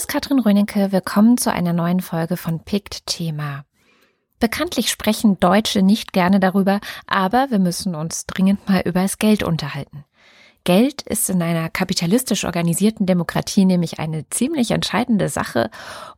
ist 0.00 0.08
Katrin 0.08 0.38
Rönecke. 0.38 0.92
Willkommen 0.92 1.36
zu 1.36 1.52
einer 1.52 1.74
neuen 1.74 2.00
Folge 2.00 2.38
von 2.38 2.60
PICT 2.60 3.04
Thema. 3.04 3.66
Bekanntlich 4.38 4.88
sprechen 4.88 5.38
Deutsche 5.40 5.82
nicht 5.82 6.14
gerne 6.14 6.40
darüber, 6.40 6.80
aber 7.06 7.50
wir 7.50 7.58
müssen 7.58 7.94
uns 7.94 8.24
dringend 8.24 8.66
mal 8.66 8.80
über 8.86 9.02
das 9.02 9.18
Geld 9.18 9.42
unterhalten. 9.42 10.06
Geld 10.64 11.02
ist 11.02 11.28
in 11.28 11.42
einer 11.42 11.68
kapitalistisch 11.68 12.46
organisierten 12.46 13.04
Demokratie 13.04 13.66
nämlich 13.66 13.98
eine 13.98 14.26
ziemlich 14.30 14.70
entscheidende 14.70 15.28
Sache 15.28 15.70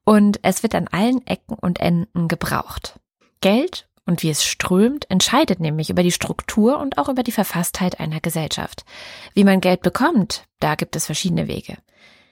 und 0.04 0.38
es 0.42 0.62
wird 0.62 0.76
an 0.76 0.86
allen 0.86 1.26
Ecken 1.26 1.56
und 1.60 1.80
Enden 1.80 2.28
gebraucht. 2.28 3.00
Geld 3.40 3.88
und 4.06 4.22
wie 4.22 4.30
es 4.30 4.44
strömt, 4.44 5.10
entscheidet 5.10 5.58
nämlich 5.58 5.90
über 5.90 6.04
die 6.04 6.12
Struktur 6.12 6.78
und 6.78 6.98
auch 6.98 7.08
über 7.08 7.24
die 7.24 7.32
Verfasstheit 7.32 7.98
einer 7.98 8.20
Gesellschaft. 8.20 8.84
Wie 9.34 9.42
man 9.42 9.60
Geld 9.60 9.82
bekommt, 9.82 10.44
da 10.60 10.76
gibt 10.76 10.94
es 10.94 11.06
verschiedene 11.06 11.48
Wege. 11.48 11.78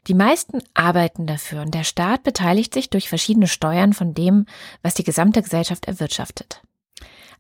Die 0.07 0.15
meisten 0.15 0.63
arbeiten 0.75 1.27
dafür 1.27 1.63
und 1.63 1.75
der 1.75 1.85
Staat 1.85 2.23
beteiligt 2.23 2.73
sich 2.75 2.91
durch 2.91 3.09
verschiedene 3.09 3.49
Steuern 3.49 3.93
von 3.93 4.15
dem, 4.15 4.47
was 4.83 4.95
die 4.95 5.05
gesamte 5.05 5.43
Gesellschaft 5.43 5.87
erwirtschaftet. 5.87 6.63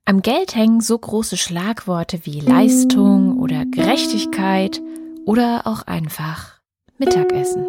Am 0.05 0.23
Geld 0.23 0.55
hängen 0.55 0.80
so 0.80 0.98
große 0.98 1.36
Schlagworte 1.36 2.24
wie 2.24 2.41
Leistung 2.41 3.38
oder 3.38 3.64
Gerechtigkeit 3.64 4.80
oder 5.24 5.66
auch 5.66 5.83
einfach 5.83 6.60
Mittagessen. 6.98 7.66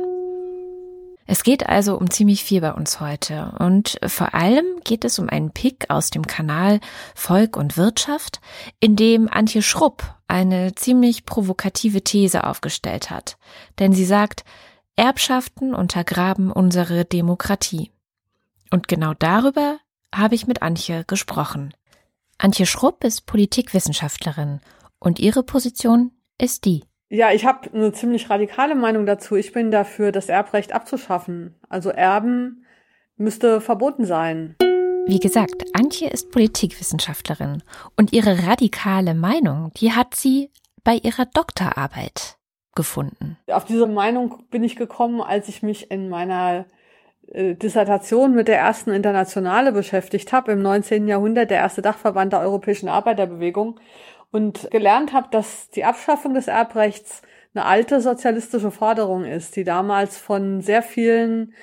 Es 1.27 1.43
geht 1.43 1.69
also 1.69 1.97
um 1.97 2.09
ziemlich 2.09 2.43
viel 2.43 2.59
bei 2.59 2.73
uns 2.73 2.99
heute 2.99 3.53
und 3.59 3.99
vor 4.05 4.33
allem 4.33 4.65
geht 4.83 5.05
es 5.05 5.17
um 5.17 5.29
einen 5.29 5.51
Pick 5.51 5.89
aus 5.89 6.09
dem 6.09 6.27
Kanal 6.27 6.81
Volk 7.15 7.55
und 7.55 7.77
Wirtschaft, 7.77 8.41
in 8.81 8.97
dem 8.97 9.29
Antje 9.29 9.61
Schrupp 9.61 10.03
eine 10.27 10.75
ziemlich 10.75 11.25
provokative 11.25 12.03
These 12.03 12.43
aufgestellt 12.43 13.09
hat. 13.09 13.37
Denn 13.79 13.93
sie 13.93 14.05
sagt, 14.05 14.43
Erbschaften 14.95 15.73
untergraben 15.73 16.51
unsere 16.51 17.05
Demokratie. 17.05 17.91
Und 18.71 18.87
genau 18.87 19.13
darüber 19.13 19.79
habe 20.13 20.35
ich 20.35 20.47
mit 20.47 20.61
Antje 20.61 21.03
gesprochen. 21.05 21.73
Antje 22.37 22.65
Schrupp 22.65 23.03
ist 23.03 23.25
Politikwissenschaftlerin 23.25 24.61
und 24.99 25.19
ihre 25.19 25.43
Position 25.43 26.11
ist 26.37 26.65
die. 26.65 26.83
Ja, 27.09 27.31
ich 27.31 27.45
habe 27.45 27.73
eine 27.73 27.91
ziemlich 27.91 28.29
radikale 28.29 28.75
Meinung 28.75 29.05
dazu. 29.05 29.35
Ich 29.35 29.51
bin 29.51 29.69
dafür, 29.69 30.11
das 30.11 30.29
Erbrecht 30.29 30.73
abzuschaffen. 30.73 31.55
Also 31.67 31.89
Erben 31.89 32.65
müsste 33.17 33.61
verboten 33.61 34.05
sein. 34.05 34.55
Wie 35.07 35.19
gesagt, 35.19 35.63
Antje 35.73 36.09
ist 36.09 36.31
Politikwissenschaftlerin 36.31 37.63
und 37.97 38.13
ihre 38.13 38.47
radikale 38.47 39.13
Meinung, 39.13 39.71
die 39.77 39.91
hat 39.91 40.15
sie 40.15 40.51
bei 40.83 40.95
ihrer 40.95 41.25
Doktorarbeit 41.25 42.37
gefunden. 42.75 43.37
Auf 43.47 43.65
diese 43.65 43.87
Meinung 43.87 44.43
bin 44.49 44.63
ich 44.63 44.75
gekommen, 44.75 45.21
als 45.21 45.47
ich 45.47 45.61
mich 45.61 45.91
in 45.91 46.09
meiner 46.09 46.65
äh, 47.31 47.55
Dissertation 47.55 48.33
mit 48.33 48.47
der 48.47 48.57
ersten 48.57 48.91
Internationale 48.91 49.71
beschäftigt 49.71 50.31
habe, 50.33 50.53
im 50.53 50.61
19. 50.61 51.07
Jahrhundert, 51.07 51.49
der 51.49 51.57
erste 51.57 51.81
Dachverband 51.81 52.33
der 52.33 52.41
europäischen 52.41 52.89
Arbeiterbewegung 52.89 53.79
und 54.31 54.69
gelernt 54.71 55.13
habe, 55.13 55.27
dass 55.31 55.69
die 55.69 55.83
Abschaffung 55.83 56.33
des 56.33 56.47
Erbrechts 56.47 57.21
eine 57.53 57.65
alte 57.65 57.99
sozialistische 57.99 58.71
Forderung 58.71 59.25
ist, 59.25 59.55
die 59.55 59.65
damals 59.65 60.17
von 60.17 60.61
sehr 60.61 60.81
vielen 60.81 61.53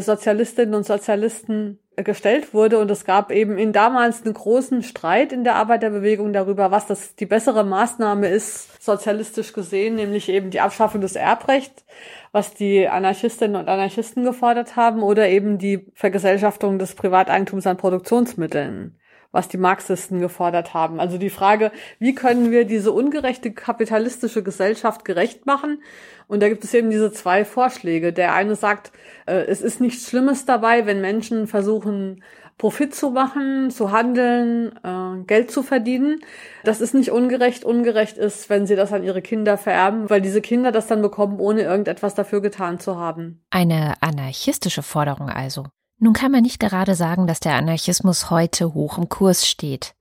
Sozialistinnen 0.00 0.74
und 0.74 0.86
Sozialisten 0.86 1.78
äh, 1.96 2.02
gestellt 2.02 2.54
wurde. 2.54 2.78
Und 2.78 2.90
es 2.90 3.04
gab 3.04 3.30
eben 3.30 3.58
in 3.58 3.72
damals 3.72 4.24
einen 4.24 4.34
großen 4.34 4.82
Streit 4.82 5.32
in 5.32 5.44
der 5.44 5.56
Arbeiterbewegung 5.56 6.32
darüber, 6.32 6.70
was 6.70 6.86
das 6.86 7.14
die 7.16 7.26
bessere 7.26 7.64
Maßnahme 7.64 8.28
ist, 8.28 8.82
sozialistisch 8.82 9.52
gesehen, 9.52 9.96
nämlich 9.96 10.28
eben 10.28 10.50
die 10.50 10.60
Abschaffung 10.60 11.00
des 11.00 11.16
Erbrechts, 11.16 11.84
was 12.32 12.54
die 12.54 12.88
Anarchistinnen 12.88 13.56
und 13.56 13.68
Anarchisten 13.68 14.24
gefordert 14.24 14.76
haben 14.76 15.02
oder 15.02 15.28
eben 15.28 15.58
die 15.58 15.86
Vergesellschaftung 15.94 16.78
des 16.78 16.94
Privateigentums 16.94 17.66
an 17.66 17.76
Produktionsmitteln 17.76 18.98
was 19.34 19.48
die 19.48 19.58
Marxisten 19.58 20.20
gefordert 20.20 20.72
haben. 20.72 21.00
Also 21.00 21.18
die 21.18 21.30
Frage, 21.30 21.72
wie 21.98 22.14
können 22.14 22.50
wir 22.50 22.64
diese 22.64 22.92
ungerechte 22.92 23.52
kapitalistische 23.52 24.42
Gesellschaft 24.42 25.04
gerecht 25.04 25.44
machen? 25.44 25.82
Und 26.26 26.42
da 26.42 26.48
gibt 26.48 26.64
es 26.64 26.72
eben 26.72 26.90
diese 26.90 27.12
zwei 27.12 27.44
Vorschläge. 27.44 28.12
Der 28.12 28.34
eine 28.34 28.54
sagt, 28.54 28.92
äh, 29.26 29.44
es 29.46 29.60
ist 29.60 29.80
nichts 29.80 30.08
Schlimmes 30.08 30.46
dabei, 30.46 30.86
wenn 30.86 31.00
Menschen 31.00 31.46
versuchen, 31.46 32.22
Profit 32.56 32.94
zu 32.94 33.10
machen, 33.10 33.70
zu 33.70 33.90
handeln, 33.90 34.72
äh, 34.84 35.24
Geld 35.26 35.50
zu 35.50 35.62
verdienen. 35.62 36.20
Das 36.62 36.80
ist 36.80 36.94
nicht 36.94 37.10
ungerecht. 37.10 37.64
Ungerecht 37.64 38.16
ist, 38.16 38.48
wenn 38.48 38.66
sie 38.66 38.76
das 38.76 38.92
an 38.92 39.02
ihre 39.02 39.22
Kinder 39.22 39.58
vererben, 39.58 40.08
weil 40.08 40.20
diese 40.20 40.40
Kinder 40.40 40.70
das 40.70 40.86
dann 40.86 41.02
bekommen, 41.02 41.40
ohne 41.40 41.62
irgendetwas 41.62 42.14
dafür 42.14 42.40
getan 42.40 42.78
zu 42.78 42.96
haben. 42.96 43.44
Eine 43.50 43.94
anarchistische 44.00 44.82
Forderung 44.82 45.28
also. 45.28 45.66
Nun 45.98 46.12
kann 46.12 46.32
man 46.32 46.42
nicht 46.42 46.60
gerade 46.60 46.94
sagen, 46.94 47.26
dass 47.26 47.40
der 47.40 47.54
Anarchismus 47.54 48.30
heute 48.30 48.74
hoch 48.74 48.98
im 48.98 49.08
Kurs 49.08 49.46
steht. 49.46 49.94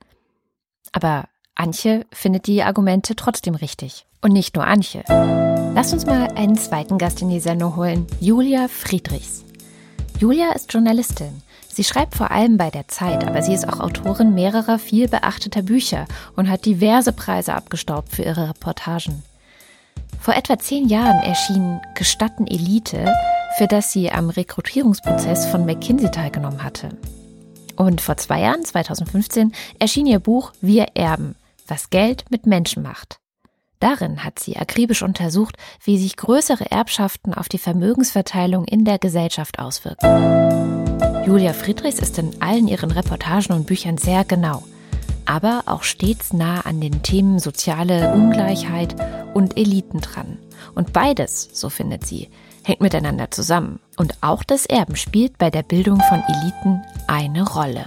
Aber 0.92 1.26
Antje 1.56 2.06
findet 2.12 2.48
die 2.48 2.64
Argumente 2.64 3.16
trotzdem 3.16 3.56
richtig. 3.56 4.06
Und 4.22 4.32
nicht 4.32 4.56
nur 4.56 4.66
Antje. 4.66 5.04
Lass 5.76 5.94
uns 5.94 6.06
mal 6.06 6.30
einen 6.36 6.58
zweiten 6.58 6.98
Gast 6.98 7.22
in 7.22 7.30
die 7.30 7.40
Sendung 7.40 7.76
holen, 7.76 8.08
Julia 8.20 8.68
Friedrichs. 8.68 9.44
Julia 10.20 10.52
ist 10.54 10.72
Journalistin. 10.72 11.42
Sie 11.68 11.84
schreibt 11.84 12.16
vor 12.16 12.32
allem 12.32 12.58
bei 12.58 12.70
der 12.70 12.88
Zeit, 12.88 13.28
aber 13.28 13.42
sie 13.42 13.54
ist 13.54 13.68
auch 13.68 13.80
Autorin 13.80 14.34
mehrerer 14.34 14.80
viel 14.80 15.08
beachteter 15.08 15.64
Bücher 15.64 16.06
und 16.36 16.50
hat 16.50 16.66
diverse 16.66 17.12
Preise 17.12 17.54
abgestaubt 17.56 18.10
für 18.16 18.22
ihre 18.22 18.50
Reportagen. 18.50 19.24
Vor 20.20 20.36
etwa 20.36 20.58
zehn 20.58 20.88
Jahren 20.88 21.20
erschien 21.24 21.82
Gestatten 21.96 22.48
Elite, 22.48 23.12
für 23.58 23.68
das 23.68 23.92
sie 23.92 24.12
am 24.12 24.30
Rekrutierungsprozess 24.30 25.46
von 25.46 25.66
McKinsey 25.66 26.10
teilgenommen 26.10 26.64
hatte. 26.64 26.90
Und 27.76 28.02
vor 28.02 28.18
zwei 28.18 28.42
Jahren, 28.42 28.64
2015, 28.64 29.52
erschien 29.80 30.06
ihr 30.06 30.20
Buch 30.20 30.54
Wir 30.62 30.88
erben, 30.96 31.36
was 31.68 31.90
Geld 31.90 32.26
mit 32.30 32.46
Menschen 32.46 32.84
macht. 32.84 33.20
Darin 33.80 34.24
hat 34.24 34.40
sie 34.40 34.56
akribisch 34.56 35.04
untersucht, 35.04 35.58
wie 35.84 35.98
sich 35.98 36.16
größere 36.16 36.72
Erbschaften 36.72 37.34
auf 37.34 37.50
die 37.50 37.58
Vermögensverteilung 37.58 38.66
in 38.66 38.86
der 38.86 38.98
Gesellschaft 38.98 39.60
auswirken. 39.60 40.08
Julia 41.26 41.54
Friedrichs 41.54 42.00
ist 42.00 42.18
in 42.18 42.42
allen 42.42 42.68
ihren 42.68 42.92
Reportagen 42.92 43.54
und 43.54 43.68
Büchern 43.68 43.98
sehr 43.98 44.24
genau, 44.24 44.64
aber 45.26 45.64
auch 45.66 45.84
stets 45.84 46.34
nah 46.34 46.62
an 46.62 46.82
den 46.82 47.04
Themen 47.04 47.40
soziale 47.40 48.14
Ungleichheit 48.14 48.96
und 49.34 49.58
Eliten 49.58 50.02
dran. 50.02 50.38
Und 50.76 50.94
beides, 50.94 51.50
so 51.54 51.70
findet 51.70 52.06
sie, 52.06 52.30
hängt 52.64 52.82
miteinander 52.82 53.32
zusammen. 53.32 53.80
Und 53.98 54.14
auch 54.22 54.44
das 54.44 54.66
Erben 54.66 54.96
spielt 54.96 55.38
bei 55.38 55.50
der 55.50 55.64
Bildung 55.64 56.00
von 56.10 56.24
Eliten 56.28 56.82
eine 57.08 57.48
Rolle. 57.48 57.86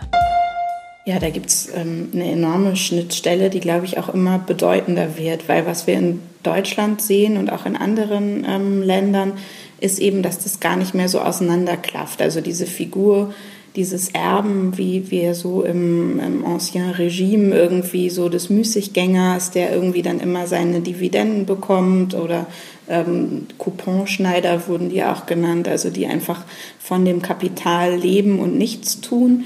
Ja, 1.07 1.21
da 1.21 1.31
gibt's 1.31 1.69
ähm, 1.73 2.09
eine 2.13 2.33
enorme 2.33 2.75
Schnittstelle, 2.75 3.49
die, 3.49 3.61
glaube 3.61 3.87
ich, 3.87 3.97
auch 3.97 4.09
immer 4.09 4.39
bedeutender 4.39 5.17
wird, 5.17 5.49
weil 5.49 5.65
was 5.65 5.87
wir 5.87 5.95
in 5.95 6.21
Deutschland 6.43 7.01
sehen 7.01 7.37
und 7.37 7.53
auch 7.53 7.65
in 7.65 7.77
anderen 7.77 8.45
ähm, 8.45 8.83
Ländern, 8.83 9.35
ist 9.79 9.99
eben, 9.99 10.23
dass 10.23 10.43
das 10.43 10.59
gar 10.59 10.77
nicht 10.77 10.95
mehr 10.95 11.09
so 11.09 11.21
auseinanderklafft. 11.21 12.21
Also 12.23 12.41
diese 12.41 12.67
Figur 12.67 13.35
dieses 13.77 14.09
Erben, 14.09 14.77
wie 14.79 15.11
wir 15.11 15.35
so 15.35 15.63
im, 15.63 16.19
im 16.19 16.45
Ancien 16.45 16.91
Regime 16.91 17.55
irgendwie 17.55 18.11
so 18.11 18.29
des 18.29 18.51
Müßiggängers, 18.51 19.51
der 19.51 19.73
irgendwie 19.73 20.03
dann 20.03 20.21
immer 20.21 20.47
seine 20.47 20.81
Dividenden 20.81 21.47
bekommt 21.47 22.15
oder 22.15 22.47
ähm, 22.89 23.47
Couponschneider 23.59 24.67
wurden 24.67 24.89
die 24.89 25.05
auch 25.05 25.27
genannt, 25.27 25.69
also 25.69 25.91
die 25.91 26.07
einfach 26.07 26.45
von 26.79 27.05
dem 27.05 27.23
Kapital 27.23 27.95
leben 27.95 28.41
und 28.41 28.57
nichts 28.57 29.01
tun 29.01 29.45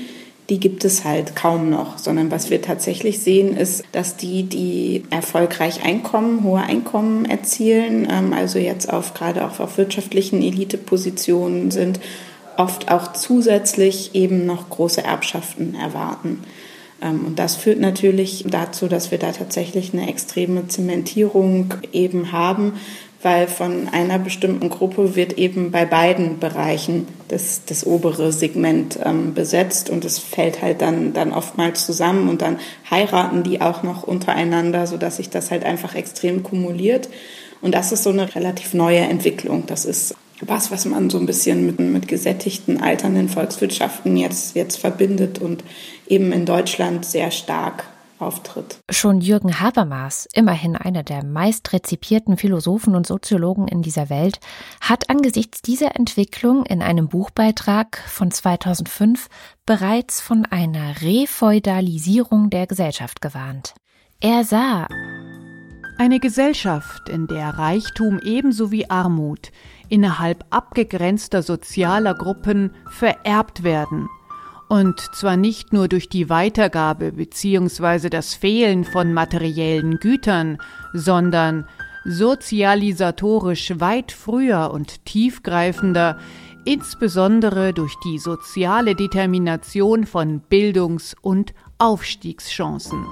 die 0.51 0.59
gibt 0.59 0.85
es 0.85 1.05
halt 1.05 1.37
kaum 1.37 1.71
noch, 1.71 1.97
sondern 1.97 2.33
was 2.33 2.51
wir 2.51 2.61
tatsächlich 2.61 3.21
sehen, 3.21 3.57
ist, 3.57 3.85
dass 3.93 4.17
die, 4.17 4.43
die 4.43 5.05
erfolgreich 5.11 5.85
Einkommen, 5.85 6.43
hohe 6.43 6.61
Einkommen 6.61 7.25
erzielen, 7.25 8.09
ähm, 8.11 8.33
also 8.33 8.59
jetzt 8.59 8.93
auf 8.93 9.15
gerade 9.15 9.47
auch 9.47 9.61
auf 9.61 9.79
wirtschaftlichen 9.79 10.43
Elitepositionen 10.43 11.71
sind, 11.71 12.01
oft 12.61 12.91
auch 12.91 13.15
zusätzlich 13.15 14.15
eben 14.15 14.45
noch 14.45 14.69
große 14.69 15.03
Erbschaften 15.03 15.75
erwarten. 15.75 16.45
Ähm, 17.03 17.25
und 17.25 17.39
das 17.39 17.57
führt 17.57 17.81
natürlich 17.81 18.45
dazu, 18.47 18.87
dass 18.87 19.11
wir 19.11 19.19
da 19.19 19.33
tatsächlich 19.33 19.95
eine 19.95 20.09
extreme 20.09 20.69
Zementierung 20.69 21.73
eben 21.93 22.33
haben, 22.33 22.75
weil 23.23 23.49
von 23.49 23.89
einer 23.89 24.19
bestimmten 24.19 24.69
Gruppe 24.69 25.17
wird 25.17 25.35
eben 25.35 25.71
bei 25.71 25.87
beiden 25.87 26.39
Bereichen 26.39 27.07
das, 27.29 27.63
das 27.65 27.87
obere 27.87 28.31
Segment 28.31 28.99
ähm, 29.05 29.33
besetzt 29.33 29.89
und 29.89 30.05
es 30.05 30.19
fällt 30.19 30.61
halt 30.61 30.83
dann, 30.83 31.15
dann 31.15 31.33
oftmals 31.33 31.87
zusammen 31.87 32.29
und 32.29 32.43
dann 32.43 32.59
heiraten 32.91 33.43
die 33.43 33.63
auch 33.63 33.83
noch 33.83 34.03
untereinander, 34.03 34.87
sodass 34.87 35.17
sich 35.17 35.31
das 35.31 35.51
halt 35.51 35.65
einfach 35.65 35.95
extrem 35.95 36.43
kumuliert. 36.43 37.09
Und 37.63 37.75
das 37.75 37.93
ist 37.93 38.03
so 38.03 38.11
eine 38.11 38.35
relativ 38.35 38.73
neue 38.75 39.01
Entwicklung. 39.01 39.65
Das 39.67 39.85
ist 39.85 40.15
was, 40.47 40.71
was 40.71 40.85
man 40.85 41.11
so 41.11 41.19
ein 41.19 41.27
bisschen 41.27 41.67
mit, 41.67 41.79
mit 41.79 42.09
gesättigten, 42.09 42.81
alternden 42.81 43.29
Volkswirtschaften 43.29 44.17
jetzt, 44.17 44.57
jetzt 44.57 44.79
verbindet 44.79 45.39
und 45.39 45.65
eben 46.07 46.33
in 46.33 46.47
Deutschland 46.47 47.05
sehr 47.05 47.31
stark 47.31 47.85
auftritt. 48.21 48.79
Schon 48.91 49.21
Jürgen 49.21 49.61
Habermas, 49.61 50.29
immerhin 50.33 50.77
einer 50.77 51.03
der 51.03 51.25
meist 51.25 51.73
rezipierten 51.73 52.37
Philosophen 52.37 52.95
und 52.95 53.07
Soziologen 53.07 53.69
in 53.69 53.83
dieser 53.83 54.11
Welt, 54.11 54.41
hat 54.81 55.09
angesichts 55.09 55.63
dieser 55.63 55.97
Entwicklung 55.97 56.67
in 56.67 56.83
einem 56.83 57.09
Buchbeitrag 57.09 57.99
von 58.07 58.31
2005 58.31 59.29
bereits 59.67 60.21
von 60.21 60.47
einer 60.47 61.01
Refeudalisierung 61.01 62.51
der 62.51 62.67
Gesellschaft 62.67 63.21
gewarnt. 63.21 63.75
Er 64.21 64.45
sah 64.45 64.87
eine 65.99 66.21
Gesellschaft, 66.21 67.09
in 67.09 67.27
der 67.27 67.59
Reichtum 67.59 68.21
ebenso 68.25 68.71
wie 68.71 68.89
Armut 68.89 69.51
innerhalb 69.91 70.45
abgegrenzter 70.51 71.43
sozialer 71.43 72.15
Gruppen 72.15 72.71
vererbt 72.89 73.63
werden 73.63 74.09
und 74.71 75.01
zwar 75.01 75.37
nicht 75.37 75.73
nur 75.73 75.89
durch 75.89 76.09
die 76.09 76.31
Weitergabe 76.31 77.11
bzw. 77.11 78.09
das 78.09 78.35
Fehlen 78.35 78.85
von 78.85 79.13
materiellen 79.13 79.99
Gütern, 79.99 80.59
sondern 80.93 81.67
sozialisatorisch 82.05 83.81
weit 83.81 84.13
früher 84.13 84.71
und 84.73 85.05
tiefgreifender, 85.05 86.19
insbesondere 86.65 87.73
durch 87.73 87.97
die 88.05 88.19
soziale 88.19 88.95
Determination 88.95 90.07
von 90.07 90.41
Bildungs- 90.41 91.17
und 91.21 91.53
Aufstiegschancen. 91.79 93.05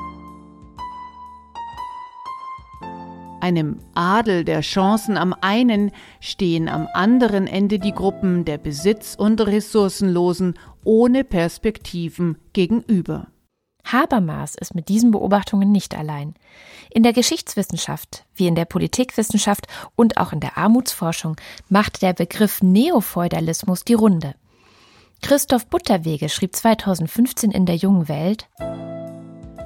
Einem 3.41 3.79
Adel 3.95 4.45
der 4.45 4.63
Chancen 4.63 5.17
am 5.17 5.33
einen 5.41 5.93
stehen 6.21 6.69
am 6.69 6.89
anderen 6.93 7.47
Ende 7.47 7.79
die 7.79 7.93
Gruppen 7.93 8.45
der 8.45 8.59
Besitz- 8.59 9.15
und 9.15 9.41
Ressourcenlosen 9.41 10.59
ohne 10.83 11.23
Perspektiven 11.23 12.39
gegenüber. 12.53 13.29
Habermas 13.85 14.57
ist 14.57 14.75
mit 14.75 14.89
diesen 14.89 15.13
Beobachtungen 15.13 15.71
nicht 15.71 15.97
allein. 15.97 16.35
In 16.91 17.05
der 17.05 17.13
Geschichtswissenschaft, 17.13 18.27
wie 18.35 18.49
in 18.49 18.57
der 18.57 18.65
Politikwissenschaft 18.65 19.67
und 19.95 20.17
auch 20.17 20.33
in 20.33 20.41
der 20.41 20.59
Armutsforschung 20.59 21.37
macht 21.69 22.03
der 22.03 22.15
Begriff 22.15 22.61
Neofeudalismus 22.61 23.85
die 23.85 23.95
Runde. 23.95 24.35
Christoph 25.23 25.67
Butterwege 25.69 26.29
schrieb 26.29 26.55
2015 26.55 27.53
in 27.53 27.67
der 27.67 27.77
Jungen 27.77 28.09
Welt 28.09 28.49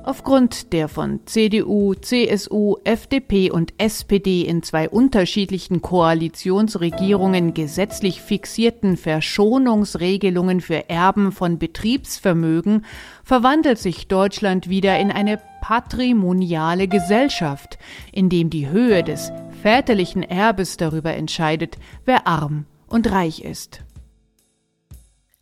Aufgrund 0.05 0.73
der 0.73 0.89
von 0.89 1.21
CDU, 1.27 1.95
CSU, 1.95 2.77
FDP 2.83 3.53
und 3.53 3.73
SPD 3.79 4.43
in 4.43 4.65
zwei 4.65 4.89
unterschiedlichen 4.89 5.81
Koalitionsregierungen 5.81 7.55
gesetzlich 7.55 8.21
fixierten 8.21 8.97
Verschonungsregelungen 8.97 10.61
für 10.61 10.91
Erben 10.91 11.31
von 11.31 11.59
Betriebsvermögen 11.59 12.85
verwandelt 13.23 13.79
sich 13.79 14.09
Deutschland 14.09 14.69
wieder 14.69 14.99
in 14.99 15.13
eine 15.13 15.41
patrimoniale 15.61 16.89
Gesellschaft, 16.89 17.79
in 18.11 18.29
dem 18.29 18.51
die 18.51 18.69
Höhe 18.69 19.05
des 19.05 19.31
väterlichen 19.63 20.25
Erbes 20.25 20.77
darüber 20.77 21.15
entscheidet, 21.15 21.79
wer 22.05 22.27
arm 22.27 22.67
und 22.89 23.09
reich 23.13 23.45
ist. 23.45 23.85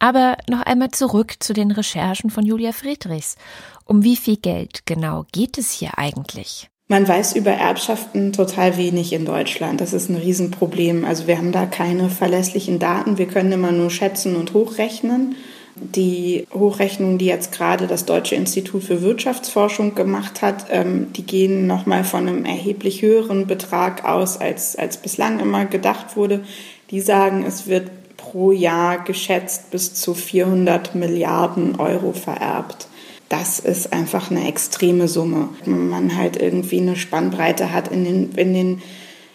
Aber 0.01 0.37
noch 0.49 0.63
einmal 0.63 0.91
zurück 0.91 1.35
zu 1.39 1.53
den 1.53 1.71
Recherchen 1.71 2.31
von 2.31 2.45
Julia 2.45 2.73
Friedrichs. 2.73 3.37
Um 3.85 4.03
wie 4.03 4.17
viel 4.17 4.39
Geld 4.39 4.87
genau 4.87 5.27
geht 5.31 5.59
es 5.59 5.71
hier 5.71 5.99
eigentlich? 5.99 6.69
Man 6.89 7.07
weiß 7.07 7.37
über 7.37 7.53
Erbschaften 7.53 8.33
total 8.33 8.77
wenig 8.77 9.13
in 9.13 9.25
Deutschland. 9.25 9.81
Das 9.81 9.93
ist 9.93 10.09
ein 10.09 10.17
Riesenproblem. 10.17 11.05
Also 11.05 11.29
wir 11.29 11.39
haben 11.39 11.53
da 11.53 11.67
keine 11.67 12.09
verlässlichen 12.09 12.81
Daten. 12.81 13.17
Wir 13.17 13.29
können 13.29 13.53
immer 13.53 13.71
nur 13.71 13.91
schätzen 13.91 14.35
und 14.35 14.55
hochrechnen. 14.55 15.37
Die 15.77 16.49
Hochrechnungen, 16.53 17.19
die 17.19 17.27
jetzt 17.27 17.53
gerade 17.53 17.87
das 17.87 18.07
Deutsche 18.07 18.35
Institut 18.35 18.83
für 18.83 19.03
Wirtschaftsforschung 19.03 19.95
gemacht 19.95 20.43
hat, 20.43 20.67
ähm, 20.71 21.13
die 21.13 21.25
gehen 21.25 21.67
nochmal 21.67 22.03
von 22.05 22.27
einem 22.27 22.45
erheblich 22.45 23.03
höheren 23.03 23.47
Betrag 23.47 24.05
aus, 24.05 24.37
als, 24.37 24.75
als 24.75 24.97
bislang 24.97 25.39
immer 25.39 25.67
gedacht 25.67 26.17
wurde. 26.17 26.43
Die 26.91 27.01
sagen, 27.01 27.45
es 27.47 27.69
wird 27.69 27.89
pro 28.31 28.53
Jahr 28.53 29.03
geschätzt 29.03 29.71
bis 29.71 29.95
zu 29.95 30.15
400 30.15 30.95
Milliarden 30.95 31.81
Euro 31.81 32.13
vererbt. 32.13 32.87
Das 33.29 33.59
ist 33.59 33.93
einfach 33.93 34.31
eine 34.31 34.47
extreme 34.47 35.09
Summe. 35.09 35.49
Wenn 35.65 35.89
man 35.89 36.17
halt 36.17 36.41
irgendwie 36.41 36.79
eine 36.79 36.97
Spannbreite 36.97 37.73
hat 37.73 37.89
in 37.89 38.05
den, 38.05 38.33
in 38.33 38.55
den 38.55 38.83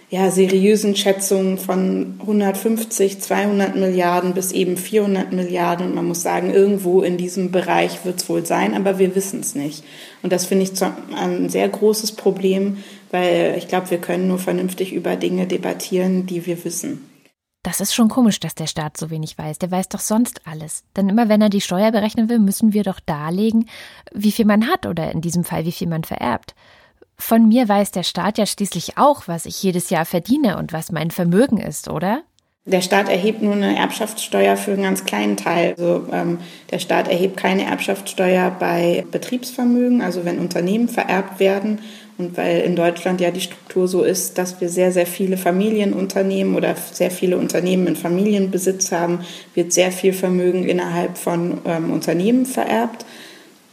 ja, 0.10 0.32
seriösen 0.32 0.96
Schätzungen 0.96 1.58
von 1.58 2.16
150, 2.22 3.20
200 3.20 3.76
Milliarden 3.76 4.34
bis 4.34 4.52
eben 4.52 4.78
400 4.78 5.34
Milliarden. 5.34 5.88
Und 5.88 5.96
man 5.96 6.08
muss 6.08 6.22
sagen, 6.22 6.54
irgendwo 6.54 7.02
in 7.02 7.18
diesem 7.18 7.52
Bereich 7.52 8.06
wird 8.06 8.22
es 8.22 8.30
wohl 8.30 8.46
sein, 8.46 8.74
aber 8.76 9.00
wir 9.00 9.16
wissen 9.16 9.42
es 9.42 9.56
nicht. 9.56 9.84
Und 10.24 10.32
das 10.32 10.46
finde 10.46 10.64
ich 10.64 10.72
ein 11.18 11.50
sehr 11.50 11.68
großes 11.68 12.14
Problem, 12.14 12.78
weil 13.12 13.56
ich 13.58 13.68
glaube, 13.68 13.92
wir 13.92 13.98
können 13.98 14.28
nur 14.28 14.40
vernünftig 14.40 14.94
über 14.94 15.16
Dinge 15.16 15.48
debattieren, 15.48 16.26
die 16.28 16.46
wir 16.46 16.64
wissen. 16.64 17.15
Das 17.66 17.82
ist 17.82 17.96
schon 17.96 18.10
komisch, 18.10 18.40
dass 18.40 18.54
der 18.54 18.68
Staat 18.68 18.96
so 18.96 19.10
wenig 19.10 19.40
weiß. 19.40 19.58
Der 19.58 19.72
weiß 19.72 19.90
doch 19.90 20.00
sonst 20.00 20.42
alles. 20.46 20.84
Denn 20.96 21.10
immer 21.10 21.30
wenn 21.30 21.42
er 21.42 21.50
die 21.50 21.62
Steuer 21.62 21.92
berechnen 21.92 22.30
will, 22.30 22.38
müssen 22.38 22.74
wir 22.74 22.84
doch 22.84 23.00
darlegen, 23.00 23.68
wie 24.14 24.32
viel 24.32 24.46
man 24.46 24.68
hat 24.68 24.86
oder 24.86 25.12
in 25.12 25.20
diesem 25.20 25.44
Fall, 25.44 25.66
wie 25.66 25.72
viel 25.72 25.88
man 25.88 26.04
vererbt. 26.04 26.54
Von 27.18 27.48
mir 27.48 27.68
weiß 27.68 27.90
der 27.90 28.04
Staat 28.04 28.38
ja 28.38 28.46
schließlich 28.46 29.00
auch, 29.00 29.28
was 29.28 29.48
ich 29.48 29.64
jedes 29.64 29.90
Jahr 29.90 30.06
verdiene 30.06 30.60
und 30.60 30.74
was 30.74 30.92
mein 30.92 31.10
Vermögen 31.10 31.58
ist, 31.58 31.90
oder? 31.90 32.22
Der 32.66 32.82
Staat 32.82 33.10
erhebt 33.10 33.42
nur 33.42 33.54
eine 33.54 33.76
Erbschaftssteuer 33.76 34.58
für 34.58 34.74
einen 34.74 34.84
ganz 34.84 35.04
kleinen 35.04 35.36
Teil. 35.36 35.72
Also 35.72 36.08
ähm, 36.12 36.38
der 36.70 36.78
Staat 36.78 37.08
erhebt 37.08 37.36
keine 37.36 37.66
Erbschaftssteuer 37.66 38.52
bei 38.60 39.08
Betriebsvermögen, 39.10 40.04
also 40.04 40.24
wenn 40.24 40.38
Unternehmen 40.38 40.88
vererbt 40.88 41.40
werden 41.40 41.80
und 42.18 42.38
weil 42.38 42.62
in 42.62 42.76
Deutschland 42.76 43.20
ja 43.20 43.32
die 43.32 43.42
Struktur 43.42 43.88
so 43.88 44.04
ist, 44.04 44.38
dass 44.38 44.62
wir 44.62 44.70
sehr, 44.70 44.92
sehr 44.92 45.06
viele 45.06 45.38
Familienunternehmen 45.38 46.56
oder 46.56 46.76
sehr 46.92 47.12
viele 47.12 47.38
Unternehmen 47.38 47.88
in 47.88 47.96
Familienbesitz 47.96 48.92
haben, 48.92 49.20
wird 49.54 49.74
sehr 49.74 49.92
viel 49.92 50.14
Vermögen 50.14 50.64
innerhalb 50.64 51.18
von 51.18 51.60
ähm, 51.66 51.92
Unternehmen 51.92 52.46
vererbt. 52.46 53.06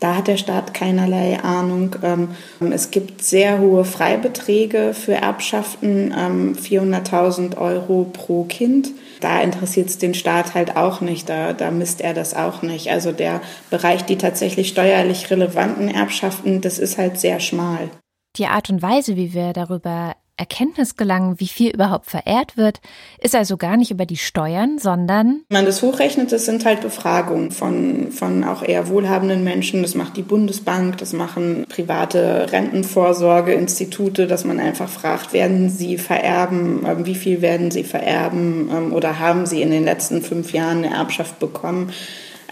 Da 0.02 0.16
hat 0.16 0.26
der 0.26 0.36
Staat 0.36 0.74
keinerlei 0.74 1.38
Ahnung. 1.44 1.94
Ähm, 2.02 2.30
es 2.72 2.90
gibt 2.90 3.22
sehr 3.22 3.60
hohe 3.60 3.84
Freibeträge 3.84 4.94
für 4.94 5.14
Erbschaften, 5.14 6.12
ähm, 6.18 6.56
400.000 6.56 7.56
Euro 7.56 8.10
pro 8.12 8.42
Kind. 8.42 8.90
Da 9.20 9.40
interessiert 9.40 9.88
es 9.88 9.98
den 9.98 10.14
Staat 10.14 10.54
halt 10.54 10.76
auch 10.76 11.00
nicht, 11.00 11.28
da, 11.28 11.52
da 11.52 11.70
misst 11.70 12.00
er 12.00 12.14
das 12.14 12.34
auch 12.34 12.62
nicht. 12.62 12.90
Also 12.90 13.12
der 13.12 13.40
Bereich, 13.70 14.04
die 14.04 14.18
tatsächlich 14.18 14.66
steuerlich 14.66 15.30
relevanten 15.30 15.86
Erbschaften, 15.86 16.60
das 16.60 16.80
ist 16.80 16.98
halt 16.98 17.20
sehr 17.20 17.38
schmal. 17.38 17.88
Die 18.36 18.46
Art 18.46 18.70
und 18.70 18.80
Weise, 18.80 19.16
wie 19.16 19.34
wir 19.34 19.52
darüber 19.52 20.14
Erkenntnis 20.38 20.96
gelangen, 20.96 21.38
wie 21.38 21.46
viel 21.46 21.70
überhaupt 21.70 22.06
verehrt 22.10 22.56
wird, 22.56 22.80
ist 23.20 23.34
also 23.34 23.56
gar 23.56 23.76
nicht 23.76 23.90
über 23.90 24.06
die 24.06 24.16
Steuern, 24.16 24.78
sondern. 24.78 25.42
Wenn 25.50 25.58
man 25.58 25.66
das 25.66 25.82
hochrechnet, 25.82 26.32
das 26.32 26.46
sind 26.46 26.64
halt 26.64 26.80
Befragungen 26.80 27.50
von, 27.50 28.10
von 28.10 28.42
auch 28.42 28.62
eher 28.62 28.88
wohlhabenden 28.88 29.44
Menschen. 29.44 29.82
Das 29.82 29.94
macht 29.94 30.16
die 30.16 30.22
Bundesbank, 30.22 30.98
das 30.98 31.12
machen 31.12 31.66
private 31.68 32.50
Rentenvorsorgeinstitute, 32.50 34.26
dass 34.26 34.44
man 34.44 34.58
einfach 34.58 34.88
fragt, 34.88 35.32
werden 35.32 35.68
sie 35.68 35.98
vererben, 35.98 36.84
ähm, 36.86 37.06
wie 37.06 37.14
viel 37.14 37.42
werden 37.42 37.70
sie 37.70 37.84
vererben 37.84 38.70
ähm, 38.72 38.92
oder 38.92 39.18
haben 39.18 39.46
sie 39.46 39.62
in 39.62 39.70
den 39.70 39.84
letzten 39.84 40.22
fünf 40.22 40.52
Jahren 40.52 40.78
eine 40.78 40.94
Erbschaft 40.94 41.38
bekommen. 41.38 41.92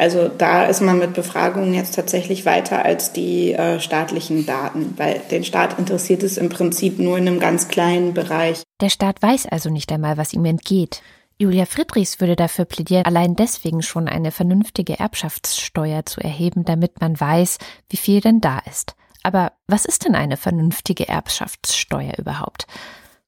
Also 0.00 0.28
da 0.28 0.64
ist 0.64 0.80
man 0.80 0.99
mit 0.99 1.12
Befragungen 1.12 1.75
jetzt 1.75 1.95
tatsächlich 1.95 2.47
weiter 2.47 2.87
als 2.87 3.12
die 3.12 3.52
äh, 3.52 3.80
staatlichen 3.80 4.47
Daten, 4.47 4.95
weil 4.97 5.21
den 5.30 5.45
Staat 5.45 5.78
interessiert 5.78 6.23
es 6.23 6.38
im 6.38 6.49
Prinzip 6.49 6.99
nur 6.99 7.19
in 7.19 7.28
einem 7.28 7.38
ganz 7.38 7.69
kleinen 7.69 8.14
Bereich. 8.14 8.62
Der 8.80 8.88
Staat 8.88 9.21
weiß 9.21 9.45
also 9.49 9.69
nicht 9.69 9.92
einmal, 9.92 10.16
was 10.16 10.33
ihm 10.33 10.47
entgeht. 10.47 11.02
Julia 11.38 11.66
Friedrichs 11.66 12.19
würde 12.19 12.35
dafür 12.35 12.64
plädieren, 12.64 13.04
allein 13.04 13.37
deswegen 13.37 13.83
schon 13.83 14.09
eine 14.09 14.30
vernünftige 14.30 14.99
Erbschaftssteuer 14.99 16.07
zu 16.07 16.23
erheben, 16.23 16.64
damit 16.64 17.02
man 17.02 17.21
weiß, 17.21 17.59
wie 17.90 17.99
viel 17.99 18.23
denn 18.23 18.40
da 18.40 18.61
ist. 18.71 18.95
Aber 19.23 19.52
was 19.66 19.85
ist 19.85 20.07
denn 20.07 20.14
eine 20.14 20.38
vernünftige 20.38 21.09
Erbschaftssteuer 21.09 22.14
überhaupt? 22.16 22.66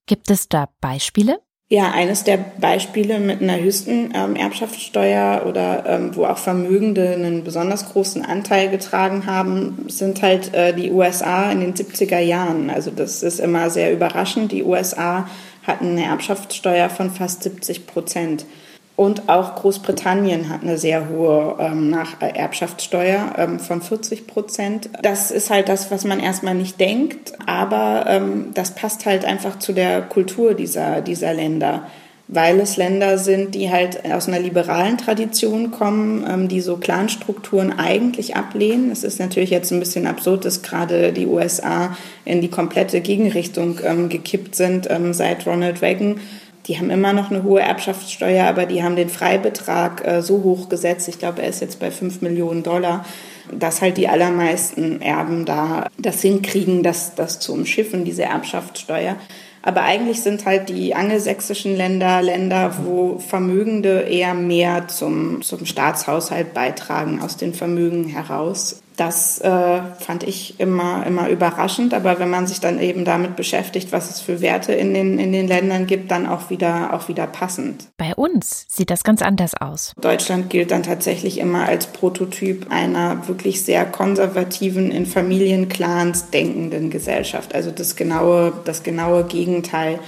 Gibt 0.07 0.31
es 0.31 0.49
da 0.49 0.71
Beispiele? 0.81 1.39
Ja, 1.73 1.91
eines 1.91 2.23
der 2.23 2.37
Beispiele 2.37 3.19
mit 3.19 3.41
einer 3.41 3.59
höchsten 3.59 4.13
ähm, 4.15 4.37
Erbschaftssteuer 4.37 5.47
oder 5.47 5.87
ähm, 5.87 6.15
wo 6.15 6.27
auch 6.27 6.37
Vermögende 6.37 7.15
einen 7.15 7.45
besonders 7.45 7.91
großen 7.91 8.23
Anteil 8.23 8.69
getragen 8.69 9.25
haben, 9.25 9.87
sind 9.89 10.21
halt 10.21 10.53
äh, 10.53 10.75
die 10.75 10.91
USA 10.91 11.51
in 11.51 11.61
den 11.61 11.73
70er 11.73 12.19
Jahren. 12.19 12.69
Also 12.69 12.91
das 12.91 13.23
ist 13.23 13.41
immer 13.41 13.71
sehr 13.71 13.91
überraschend. 13.91 14.53
Die 14.53 14.65
USA 14.65 15.27
hatten 15.67 15.93
eine 15.93 16.05
Erbschaftssteuer 16.05 16.91
von 16.91 17.11
fast 17.11 17.43
70 17.43 17.87
Prozent. 17.87 18.45
Und 18.95 19.29
auch 19.31 19.55
Großbritannien 19.55 20.51
hat 20.51 20.63
eine 20.63 20.77
sehr 20.77 21.09
hohe 21.09 21.57
ähm, 21.59 21.89
Nach 21.89 22.17
ähm, 22.21 23.59
von 23.59 23.81
40 23.81 24.27
Prozent. 24.27 24.91
Das 25.01 25.31
ist 25.31 25.51
halt 25.51 25.69
das, 25.69 25.91
was 25.91 26.05
man 26.05 26.21
erstmal 26.21 26.55
nicht 26.55 26.79
denkt, 26.79 27.33
aber 27.47 28.05
ähm, 28.07 28.51
das 28.55 28.75
passt 28.75 29.07
halt 29.07 29.25
einfach 29.25 29.59
zu 29.59 29.73
der 29.73 30.03
Kultur 30.03 30.55
dieser, 30.55 31.01
dieser 31.01 31.33
Länder. 31.33 31.87
weil 32.29 32.61
es 32.61 32.77
Länder 32.79 33.19
sind, 33.19 33.55
die 33.55 33.71
halt 33.71 34.11
aus 34.11 34.27
einer 34.27 34.39
liberalen 34.39 34.97
Tradition 34.97 35.71
kommen, 35.71 36.25
ähm, 36.27 36.49
die 36.49 36.61
so 36.61 36.77
Clanstrukturen 36.77 37.79
eigentlich 37.79 38.37
ablehnen. 38.37 38.91
Es 38.91 39.05
ist 39.05 39.19
natürlich 39.19 39.51
jetzt 39.51 39.71
ein 39.71 39.81
bisschen 39.81 40.07
absurd, 40.07 40.45
dass 40.45 40.63
gerade 40.63 41.13
die 41.13 41.27
USA 41.27 41.97
in 42.25 42.41
die 42.41 42.49
komplette 42.49 43.01
Gegenrichtung 43.01 43.81
ähm, 43.85 44.09
gekippt 44.09 44.55
sind 44.55 44.89
ähm, 44.91 45.13
seit 45.13 45.47
Ronald 45.47 45.83
Reagan. 45.83 46.21
Die 46.67 46.79
haben 46.79 46.91
immer 46.91 47.13
noch 47.13 47.31
eine 47.31 47.43
hohe 47.43 47.61
Erbschaftssteuer, 47.61 48.47
aber 48.47 48.67
die 48.67 48.83
haben 48.83 48.95
den 48.95 49.09
Freibetrag 49.09 50.07
äh, 50.07 50.23
so 50.23 50.43
hoch 50.43 50.69
gesetzt, 50.69 51.09
ich 51.09 51.19
glaube, 51.19 51.43
er 51.43 51.49
ist 51.49 51.61
jetzt 51.61 51.81
bei 51.81 51.91
5 51.91 52.21
Millionen 52.23 52.63
Dollar, 52.63 53.05
dass 53.51 53.83
halt 53.83 53.97
die 53.97 54.09
allermeisten 54.09 55.03
Erben 55.03 55.45
da 55.45 55.89
das 55.99 56.23
hinkriegen, 56.23 56.83
das, 56.83 57.15
das 57.15 57.41
zu 57.41 57.53
umschiffen, 57.53 58.05
diese 58.05 58.23
Erbschaftssteuer. 58.23 59.17
Aber 59.63 59.83
eigentlich 59.83 60.23
sind 60.23 60.45
halt 60.45 60.69
die 60.69 60.95
angelsächsischen 60.95 61.77
Länder 61.77 62.21
Länder, 62.21 62.75
wo 62.85 63.19
Vermögende 63.19 64.01
eher 64.01 64.35
mehr 64.35 64.89
zum, 64.89 65.43
zum 65.43 65.67
Staatshaushalt 65.67 66.53
beitragen 66.53 67.21
aus 67.23 67.37
den 67.37 67.55
Vermögen 67.55 68.09
heraus. 68.09 68.82
Das 69.03 69.41
äh, 69.41 69.83
fand 69.99 70.23
ich 70.23 70.61
immer, 70.61 71.05
immer 71.05 71.29
überraschend, 71.29 71.93
aber 71.93 72.21
wenn 72.21 72.31
man 72.31 72.47
sich 72.47 72.61
dann 72.61 72.79
eben 72.79 73.05
damit 73.05 73.35
beschäftigt, 73.35 73.91
was 73.91 74.09
es 74.09 74.21
für 74.21 74.41
Werte 74.41 74.75
in 74.75 74.95
den, 74.95 75.19
in 75.19 75.33
den 75.33 75.49
Ländern 75.49 75.89
gibt, 75.89 76.13
dann 76.13 76.25
auch 76.25 76.51
wieder, 76.51 76.95
auch 76.95 77.09
wieder 77.09 77.27
passend. 77.27 77.89
Bei 77.97 78.15
uns 78.15 78.65
sieht 78.69 78.91
das 78.91 79.03
ganz 79.03 79.21
anders 79.21 79.61
aus. 79.61 79.93
Deutschland 80.01 80.51
gilt 80.51 80.71
dann 80.71 80.85
tatsächlich 80.85 81.39
immer 81.39 81.65
als 81.67 81.89
Prototyp 81.89 82.71
einer 82.71 83.27
wirklich 83.27 83.65
sehr 83.65 83.87
konservativen, 83.87 84.93
in 84.93 85.05
Familienclans 85.07 86.31
denkenden 86.31 86.91
Gesellschaft. 86.91 87.57
Also 87.57 87.73
das 87.73 87.97
genaue, 87.97 88.53
das 88.65 88.85
genaue 88.85 89.25
Gegenteil. 89.25 89.99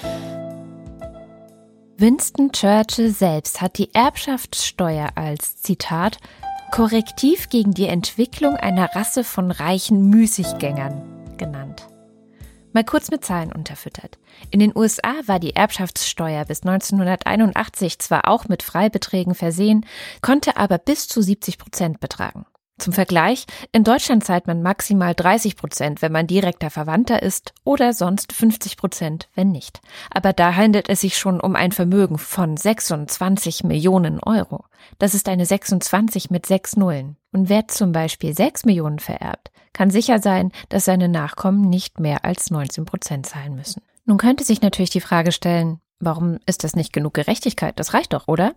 Winston 1.97 2.53
Churchill 2.53 3.11
selbst 3.11 3.61
hat 3.61 3.77
die 3.77 3.93
Erbschaftssteuer 3.93 5.09
als 5.17 5.57
Zitat 5.57 6.19
Korrektiv 6.75 7.51
gegen 7.51 7.73
die 7.73 7.87
Entwicklung 7.87 8.57
einer 8.57 8.97
Rasse 8.97 9.23
von 9.23 9.53
reichen 9.53 10.11
Müßiggängern 10.11 11.37
genannt. 11.37 11.87
Mal 12.73 12.83
kurz 12.83 13.13
mit 13.13 13.25
Zahlen 13.25 13.53
unterfüttert. 13.53 14.19
In 14.51 14.59
den 14.59 14.77
USA 14.77 15.15
war 15.27 15.39
die 15.39 15.55
Erbschaftssteuer 15.55 16.45
bis 16.47 16.63
1981 16.63 18.01
zwar 18.01 18.27
auch 18.27 18.49
mit 18.49 18.65
Freibeträgen 18.65 19.37
versehen, 19.37 19.87
konnte 20.21 20.57
aber 20.57 20.79
bis 20.79 21.07
zu 21.07 21.23
70 21.23 21.59
Prozent 21.59 22.01
betragen. 22.01 22.45
Zum 22.77 22.93
Vergleich, 22.93 23.47
in 23.71 23.85
Deutschland 23.85 24.25
zahlt 24.25 24.49
man 24.49 24.61
maximal 24.61 25.15
30 25.15 25.57
Prozent, 25.57 26.03
wenn 26.03 26.11
man 26.11 26.27
direkter 26.27 26.71
Verwandter 26.71 27.23
ist, 27.23 27.55
oder 27.63 27.93
sonst 27.93 28.33
50 28.33 28.77
Prozent, 28.77 29.29
wenn 29.35 29.53
nicht. 29.53 29.81
Aber 30.11 30.33
da 30.33 30.57
handelt 30.57 30.89
es 30.89 31.01
sich 31.01 31.17
schon 31.17 31.41
um 31.41 31.55
ein 31.55 31.71
Vermögen 31.71 32.19
von 32.19 32.57
26 32.57 33.63
Millionen 33.63 34.19
Euro. 34.19 34.65
Das 34.99 35.15
ist 35.15 35.29
eine 35.29 35.47
26 35.47 36.31
mit 36.31 36.47
sechs 36.47 36.77
Nullen. 36.77 37.17
Und 37.31 37.49
wer 37.49 37.69
zum 37.69 37.93
Beispiel 37.93 38.35
6 38.35 38.65
Millionen 38.65 38.99
vererbt, 38.99 39.53
kann 39.73 39.91
sicher 39.91 40.19
sein, 40.21 40.51
dass 40.69 40.85
seine 40.85 41.09
Nachkommen 41.09 41.71
nicht 41.71 42.01
mehr 42.01 42.25
als 42.25 42.51
19 42.51 42.87
Prozent 42.87 43.27
zahlen 43.27 43.55
müssen. 43.55 43.83
Nun 44.05 44.19
könnte 44.19 44.43
sich 44.43 44.63
natürlich 44.63 44.91
die 44.91 45.01
Frage 45.01 45.31
stellen, 45.31 45.79
warum 46.01 46.39
ist 46.45 46.65
das 46.65 46.75
nicht 46.75 46.93
genug 46.93 47.15
Gerechtigkeit? 47.15 47.79
Das 47.79 47.95
reicht 47.95 48.13
doch, 48.13 48.27
oder? 48.27 48.55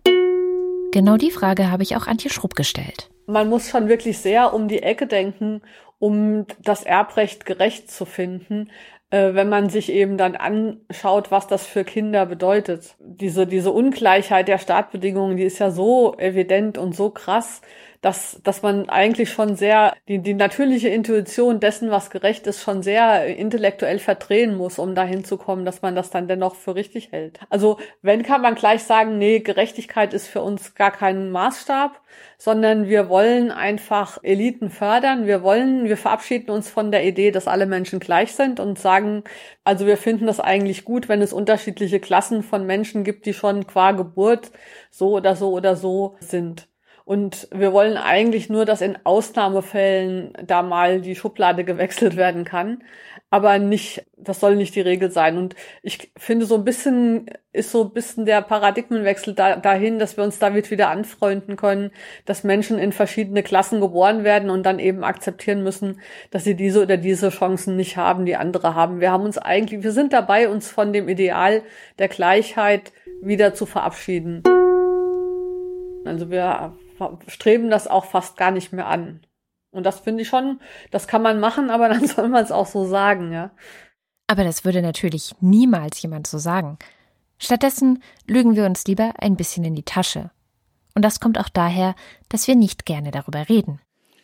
Genau 0.92 1.16
die 1.16 1.30
Frage 1.30 1.70
habe 1.70 1.84
ich 1.84 1.96
auch 1.96 2.08
Antje 2.08 2.30
Schrupp 2.30 2.56
gestellt 2.56 3.10
man 3.28 3.48
muss 3.48 3.68
schon 3.68 3.88
wirklich 3.88 4.18
sehr 4.18 4.54
um 4.54 4.68
die 4.68 4.82
Ecke 4.82 5.06
denken, 5.06 5.62
um 5.98 6.46
das 6.62 6.82
Erbrecht 6.82 7.44
gerecht 7.44 7.90
zu 7.90 8.06
finden, 8.06 8.70
äh, 9.10 9.34
wenn 9.34 9.48
man 9.48 9.68
sich 9.68 9.92
eben 9.92 10.16
dann 10.16 10.34
anschaut, 10.34 11.30
was 11.30 11.46
das 11.46 11.66
für 11.66 11.84
Kinder 11.84 12.26
bedeutet. 12.26 12.96
Diese, 13.00 13.46
diese 13.46 13.70
Ungleichheit 13.70 14.48
der 14.48 14.58
Startbedingungen, 14.58 15.36
die 15.36 15.44
ist 15.44 15.58
ja 15.58 15.70
so 15.70 16.16
evident 16.18 16.78
und 16.78 16.96
so 16.96 17.10
krass, 17.10 17.60
dass, 18.00 18.40
dass 18.44 18.62
man 18.62 18.88
eigentlich 18.88 19.30
schon 19.30 19.56
sehr 19.56 19.94
die, 20.06 20.20
die 20.20 20.34
natürliche 20.34 20.88
Intuition 20.88 21.58
dessen, 21.58 21.90
was 21.90 22.10
gerecht 22.10 22.46
ist, 22.46 22.62
schon 22.62 22.82
sehr 22.82 23.26
intellektuell 23.36 23.98
verdrehen 23.98 24.54
muss, 24.54 24.78
um 24.78 24.94
dahin 24.94 25.24
zu 25.24 25.36
kommen, 25.36 25.64
dass 25.64 25.82
man 25.82 25.96
das 25.96 26.10
dann 26.10 26.28
dennoch 26.28 26.54
für 26.54 26.74
richtig 26.76 27.10
hält. 27.10 27.40
Also 27.50 27.78
wenn 28.02 28.22
kann 28.22 28.40
man 28.40 28.54
gleich 28.54 28.84
sagen, 28.84 29.18
nee, 29.18 29.40
Gerechtigkeit 29.40 30.14
ist 30.14 30.28
für 30.28 30.42
uns 30.42 30.74
gar 30.74 30.92
kein 30.92 31.30
Maßstab, 31.30 32.00
sondern 32.36 32.88
wir 32.88 33.08
wollen 33.08 33.50
einfach 33.50 34.18
Eliten 34.22 34.70
fördern. 34.70 35.26
Wir 35.26 35.42
wollen, 35.42 35.84
wir 35.84 35.96
verabschieden 35.96 36.50
uns 36.50 36.70
von 36.70 36.92
der 36.92 37.04
Idee, 37.04 37.32
dass 37.32 37.48
alle 37.48 37.66
Menschen 37.66 37.98
gleich 37.98 38.32
sind 38.34 38.60
und 38.60 38.78
sagen, 38.78 39.24
also 39.64 39.86
wir 39.86 39.96
finden 39.96 40.26
das 40.26 40.38
eigentlich 40.40 40.84
gut, 40.84 41.08
wenn 41.08 41.20
es 41.20 41.32
unterschiedliche 41.32 42.00
Klassen 42.00 42.42
von 42.44 42.64
Menschen 42.64 43.02
gibt, 43.02 43.26
die 43.26 43.34
schon 43.34 43.66
qua 43.66 43.92
Geburt 43.92 44.52
so 44.90 45.10
oder 45.16 45.34
so 45.36 45.50
oder 45.50 45.74
so 45.76 46.16
sind. 46.20 46.68
Und 47.08 47.48
wir 47.50 47.72
wollen 47.72 47.96
eigentlich 47.96 48.50
nur, 48.50 48.66
dass 48.66 48.82
in 48.82 48.98
Ausnahmefällen 49.04 50.34
da 50.46 50.60
mal 50.60 51.00
die 51.00 51.16
Schublade 51.16 51.64
gewechselt 51.64 52.16
werden 52.18 52.44
kann. 52.44 52.82
Aber 53.30 53.58
nicht, 53.58 54.04
das 54.18 54.40
soll 54.40 54.56
nicht 54.56 54.74
die 54.74 54.82
Regel 54.82 55.10
sein. 55.10 55.38
Und 55.38 55.56
ich 55.82 56.12
finde, 56.18 56.44
so 56.44 56.56
ein 56.56 56.64
bisschen 56.64 57.30
ist 57.50 57.72
so 57.72 57.84
ein 57.84 57.94
bisschen 57.94 58.26
der 58.26 58.42
Paradigmenwechsel 58.42 59.32
da, 59.32 59.56
dahin, 59.56 59.98
dass 59.98 60.18
wir 60.18 60.24
uns 60.24 60.38
damit 60.38 60.70
wieder 60.70 60.90
anfreunden 60.90 61.56
können, 61.56 61.92
dass 62.26 62.44
Menschen 62.44 62.78
in 62.78 62.92
verschiedene 62.92 63.42
Klassen 63.42 63.80
geboren 63.80 64.22
werden 64.22 64.50
und 64.50 64.66
dann 64.66 64.78
eben 64.78 65.02
akzeptieren 65.02 65.62
müssen, 65.62 66.02
dass 66.30 66.44
sie 66.44 66.56
diese 66.56 66.82
oder 66.82 66.98
diese 66.98 67.30
Chancen 67.30 67.74
nicht 67.76 67.96
haben, 67.96 68.26
die 68.26 68.36
andere 68.36 68.74
haben. 68.74 69.00
Wir 69.00 69.12
haben 69.12 69.24
uns 69.24 69.38
eigentlich, 69.38 69.82
wir 69.82 69.92
sind 69.92 70.12
dabei, 70.12 70.50
uns 70.50 70.68
von 70.68 70.92
dem 70.92 71.08
Ideal 71.08 71.62
der 71.98 72.08
Gleichheit 72.08 72.92
wieder 73.22 73.54
zu 73.54 73.64
verabschieden. 73.64 74.42
Also 76.04 76.30
wir 76.30 76.76
streben 77.26 77.70
das 77.70 77.86
auch 77.86 78.04
fast 78.04 78.36
gar 78.36 78.50
nicht 78.50 78.72
mehr 78.72 78.86
an. 78.86 79.20
Und 79.70 79.84
das 79.84 80.00
finde 80.00 80.22
ich 80.22 80.28
schon, 80.28 80.60
das 80.90 81.08
kann 81.08 81.22
man 81.22 81.40
machen, 81.40 81.70
aber 81.70 81.88
dann 81.88 82.06
soll 82.06 82.28
man 82.28 82.44
es 82.44 82.52
auch 82.52 82.66
so 82.66 82.84
sagen, 82.84 83.32
ja. 83.32 83.50
Aber 84.26 84.44
das 84.44 84.64
würde 84.64 84.82
natürlich 84.82 85.34
niemals 85.40 86.00
jemand 86.02 86.26
so 86.26 86.38
sagen. 86.38 86.78
Stattdessen 87.38 88.02
lügen 88.26 88.56
wir 88.56 88.66
uns 88.66 88.84
lieber 88.86 89.14
ein 89.18 89.36
bisschen 89.36 89.64
in 89.64 89.74
die 89.74 89.84
Tasche. 89.84 90.30
Und 90.94 91.04
das 91.04 91.20
kommt 91.20 91.38
auch 91.38 91.48
daher, 91.48 91.94
dass 92.28 92.48
wir 92.48 92.56
nicht 92.56 92.84
gerne 92.84 93.10
darüber 93.10 93.48
reden. 93.48 93.80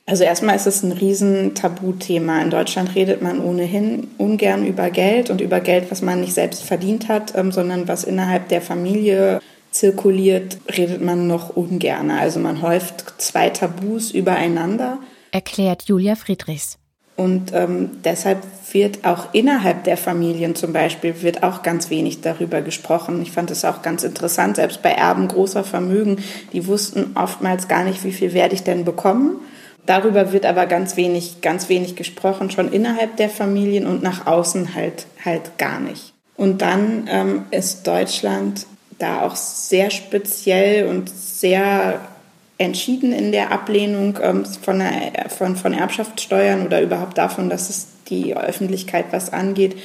Also 0.06 0.24
erstmal 0.24 0.56
ist 0.56 0.66
es 0.66 0.82
ein 0.82 0.92
riesen 0.92 1.54
Tabuthema. 1.54 2.42
In 2.42 2.50
Deutschland 2.50 2.94
redet 2.94 3.22
man 3.22 3.40
ohnehin 3.40 4.08
ungern 4.18 4.66
über 4.66 4.90
Geld 4.90 5.30
und 5.30 5.40
über 5.40 5.60
Geld, 5.60 5.90
was 5.90 6.02
man 6.02 6.20
nicht 6.20 6.34
selbst 6.34 6.62
verdient 6.62 7.08
hat, 7.08 7.34
ähm, 7.36 7.52
sondern 7.52 7.88
was 7.88 8.04
innerhalb 8.04 8.48
der 8.48 8.60
Familie 8.60 9.40
zirkuliert, 9.74 10.58
redet 10.76 11.02
man 11.02 11.26
noch 11.26 11.56
ungern. 11.56 12.10
Also 12.10 12.38
man 12.38 12.62
häuft 12.62 13.14
zwei 13.18 13.50
Tabus 13.50 14.12
übereinander. 14.12 14.98
Erklärt 15.32 15.82
Julia 15.82 16.14
Friedrichs. 16.14 16.78
Und 17.16 17.52
ähm, 17.52 17.90
deshalb 18.04 18.38
wird 18.72 19.04
auch 19.04 19.28
innerhalb 19.32 19.84
der 19.84 19.96
Familien 19.96 20.56
zum 20.56 20.72
Beispiel 20.72 21.22
wird 21.22 21.44
auch 21.44 21.62
ganz 21.62 21.88
wenig 21.90 22.22
darüber 22.22 22.60
gesprochen. 22.60 23.22
Ich 23.22 23.30
fand 23.30 23.52
es 23.52 23.64
auch 23.64 23.82
ganz 23.82 24.02
interessant, 24.02 24.56
selbst 24.56 24.82
bei 24.82 24.90
Erben 24.90 25.28
großer 25.28 25.62
Vermögen, 25.62 26.18
die 26.52 26.66
wussten 26.66 27.12
oftmals 27.14 27.68
gar 27.68 27.84
nicht, 27.84 28.02
wie 28.02 28.12
viel 28.12 28.32
werde 28.32 28.54
ich 28.54 28.64
denn 28.64 28.84
bekommen. 28.84 29.36
Darüber 29.86 30.32
wird 30.32 30.46
aber 30.46 30.66
ganz 30.66 30.96
wenig, 30.96 31.40
ganz 31.40 31.68
wenig 31.68 31.94
gesprochen, 31.94 32.50
schon 32.50 32.72
innerhalb 32.72 33.16
der 33.16 33.28
Familien 33.28 33.86
und 33.86 34.02
nach 34.02 34.26
außen 34.26 34.74
halt, 34.74 35.06
halt 35.24 35.58
gar 35.58 35.78
nicht. 35.78 36.14
Und 36.36 36.62
dann 36.62 37.08
ähm, 37.08 37.42
ist 37.52 37.86
Deutschland 37.86 38.66
da 38.98 39.22
auch 39.22 39.36
sehr 39.36 39.90
speziell 39.90 40.86
und 40.86 41.10
sehr 41.10 42.00
entschieden 42.58 43.12
in 43.12 43.32
der 43.32 43.50
Ablehnung 43.50 44.18
ähm, 44.22 44.44
von, 44.44 44.78
der, 44.78 45.28
von, 45.28 45.56
von 45.56 45.72
Erbschaftssteuern 45.72 46.66
oder 46.66 46.80
überhaupt 46.80 47.18
davon, 47.18 47.50
dass 47.50 47.70
es 47.70 47.88
die 48.08 48.36
Öffentlichkeit 48.36 49.06
was 49.10 49.32
angeht, 49.32 49.76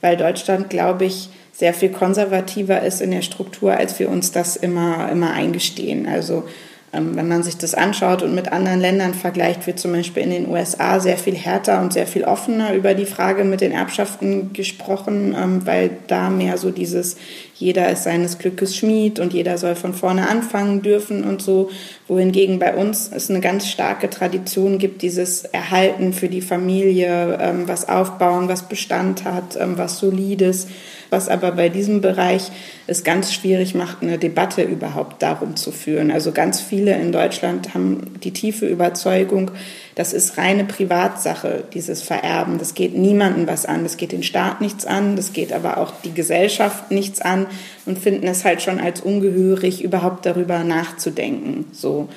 weil 0.00 0.16
Deutschland, 0.16 0.70
glaube 0.70 1.06
ich, 1.06 1.30
sehr 1.52 1.74
viel 1.74 1.90
konservativer 1.90 2.82
ist 2.82 3.00
in 3.00 3.10
der 3.10 3.22
Struktur, 3.22 3.74
als 3.74 3.98
wir 3.98 4.08
uns 4.08 4.32
das 4.32 4.56
immer, 4.56 5.10
immer 5.10 5.32
eingestehen. 5.32 6.06
Also 6.08 6.44
wenn 6.92 7.28
man 7.28 7.44
sich 7.44 7.56
das 7.56 7.74
anschaut 7.74 8.22
und 8.22 8.34
mit 8.34 8.50
anderen 8.50 8.80
Ländern 8.80 9.14
vergleicht, 9.14 9.64
wird 9.68 9.78
zum 9.78 9.92
Beispiel 9.92 10.24
in 10.24 10.30
den 10.30 10.48
USA 10.48 10.98
sehr 10.98 11.18
viel 11.18 11.36
härter 11.36 11.80
und 11.80 11.92
sehr 11.92 12.06
viel 12.06 12.24
offener 12.24 12.74
über 12.74 12.94
die 12.94 13.06
Frage 13.06 13.44
mit 13.44 13.60
den 13.60 13.70
Erbschaften 13.70 14.52
gesprochen, 14.52 15.36
ähm, 15.38 15.66
weil 15.66 15.90
da 16.08 16.30
mehr 16.30 16.58
so 16.58 16.72
dieses 16.72 17.16
jeder 17.54 17.90
ist 17.90 18.04
seines 18.04 18.38
Glückes 18.38 18.74
Schmied 18.76 19.20
und 19.20 19.32
jeder 19.32 19.56
soll 19.58 19.76
von 19.76 19.94
vorne 19.94 20.28
anfangen 20.28 20.82
dürfen 20.82 21.22
und 21.22 21.42
so, 21.42 21.70
wohingegen 22.08 22.58
bei 22.58 22.74
uns 22.74 23.10
es 23.14 23.30
eine 23.30 23.40
ganz 23.40 23.68
starke 23.68 24.10
Tradition 24.10 24.78
gibt, 24.78 25.02
dieses 25.02 25.44
Erhalten 25.44 26.12
für 26.12 26.28
die 26.28 26.40
Familie, 26.40 27.38
ähm, 27.40 27.68
was 27.68 27.88
aufbauen, 27.88 28.48
was 28.48 28.68
Bestand 28.68 29.24
hat, 29.24 29.58
was 29.60 29.98
solides 29.98 30.66
was 31.10 31.28
aber 31.28 31.52
bei 31.52 31.68
diesem 31.68 32.00
Bereich 32.00 32.50
es 32.86 33.04
ganz 33.04 33.32
schwierig 33.32 33.74
macht, 33.74 34.02
eine 34.02 34.18
Debatte 34.18 34.62
überhaupt 34.62 35.22
darum 35.22 35.56
zu 35.56 35.72
führen. 35.72 36.10
Also 36.10 36.32
ganz 36.32 36.60
viele 36.60 36.96
in 36.96 37.12
Deutschland 37.12 37.74
haben 37.74 38.14
die 38.22 38.32
tiefe 38.32 38.66
Überzeugung, 38.66 39.50
das 39.94 40.12
ist 40.12 40.38
reine 40.38 40.64
Privatsache, 40.64 41.64
dieses 41.74 42.02
Vererben. 42.02 42.58
Das 42.58 42.74
geht 42.74 42.96
niemandem 42.96 43.46
was 43.46 43.66
an. 43.66 43.82
Das 43.82 43.96
geht 43.96 44.12
den 44.12 44.22
Staat 44.22 44.60
nichts 44.60 44.86
an. 44.86 45.16
Das 45.16 45.32
geht 45.32 45.52
aber 45.52 45.78
auch 45.78 45.92
die 46.04 46.14
Gesellschaft 46.14 46.90
nichts 46.90 47.20
an 47.20 47.46
und 47.86 47.98
finden 47.98 48.26
es 48.26 48.44
halt 48.44 48.62
schon 48.62 48.80
als 48.80 49.00
ungehörig, 49.00 49.82
überhaupt 49.82 50.24
darüber 50.24 50.64
nachzudenken. 50.64 51.66
So. 51.72 52.08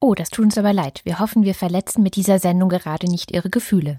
Oh, 0.00 0.14
das 0.14 0.30
tut 0.30 0.46
uns 0.46 0.58
aber 0.58 0.72
leid. 0.72 1.00
Wir 1.04 1.18
hoffen, 1.18 1.44
wir 1.44 1.54
verletzen 1.54 2.02
mit 2.02 2.16
dieser 2.16 2.38
Sendung 2.38 2.68
gerade 2.68 3.06
nicht 3.06 3.30
Ihre 3.30 3.50
Gefühle. 3.50 3.98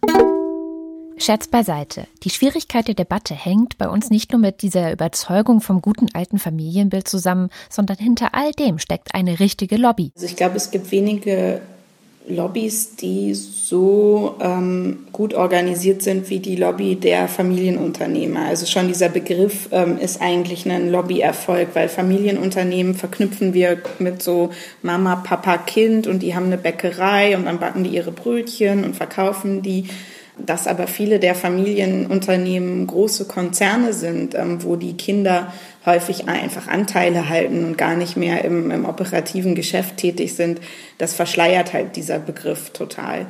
Scherz 1.22 1.48
beiseite. 1.48 2.08
Die 2.24 2.30
Schwierigkeit 2.30 2.88
der 2.88 2.96
Debatte 2.96 3.34
hängt 3.34 3.78
bei 3.78 3.88
uns 3.88 4.10
nicht 4.10 4.32
nur 4.32 4.42
mit 4.42 4.62
dieser 4.62 4.92
Überzeugung 4.92 5.62
vom 5.62 5.82
guten 5.82 6.08
alten 6.14 6.40
Familienbild 6.40 7.08
zusammen, 7.08 7.50
sondern 7.70 7.98
hinter 7.98 8.34
all 8.34 8.52
dem 8.52 8.80
steckt 8.80 9.14
eine 9.14 9.40
richtige 9.40 9.78
Lobby. 9.78 10.12
Also 10.16 10.26
ich 10.26 10.36
glaube, 10.36 10.58
es 10.58 10.72
gibt 10.72 10.92
wenige 10.92 11.62
Lobbys, 12.28 12.96
die 12.96 13.34
so 13.34 14.36
ähm, 14.42 15.08
gut 15.12 15.34
organisiert 15.34 16.02
sind 16.02 16.30
wie 16.30 16.40
die 16.40 16.56
Lobby 16.56 16.96
der 16.96 17.28
Familienunternehmer. 17.28 18.46
Also 18.46 18.66
schon 18.66 18.88
dieser 18.88 19.10
Begriff 19.10 19.70
ähm, 19.72 19.98
ist 19.98 20.22
eigentlich 20.22 20.70
ein 20.70 20.92
Lobbyerfolg, 20.92 21.70
weil 21.74 21.90
Familienunternehmen 21.90 22.94
verknüpfen 22.94 23.54
wir 23.54 23.82
mit 24.00 24.22
so 24.22 24.52
Mama, 24.82 25.16
Papa, 25.18 25.58
Kind 25.58 26.08
und 26.08 26.20
die 26.20 26.36
haben 26.36 26.46
eine 26.46 26.58
Bäckerei 26.58 27.36
und 27.36 27.46
dann 27.46 27.60
backen 27.60 27.84
die 27.84 27.92
ihre 27.92 28.12
Brötchen 28.12 28.84
und 28.84 28.96
verkaufen 28.96 29.62
die 29.62 29.86
dass 30.38 30.68
aber 30.68 30.88
viele 30.88 31.20
der 31.20 31.36
Familienunternehmen 31.36 32.88
große 32.88 33.26
Konzerne 33.26 33.94
sind, 33.94 34.36
ähm, 34.36 34.64
wo 34.64 34.76
die 34.76 34.98
Kinder 34.98 35.52
häufig 35.86 36.28
einfach 36.28 36.68
Anteile 36.68 37.30
halten 37.30 37.66
und 37.66 37.78
gar 37.78 37.96
nicht 37.96 38.18
mehr 38.18 38.46
im, 38.46 38.72
im 38.72 38.86
operativen 38.86 39.56
Geschäft 39.56 39.98
tätig 39.98 40.36
sind, 40.36 40.60
das 40.98 41.14
verschleiert 41.14 41.74
halt 41.74 41.96
dieser 41.96 42.20
Begriff 42.20 42.70
total. 42.72 43.28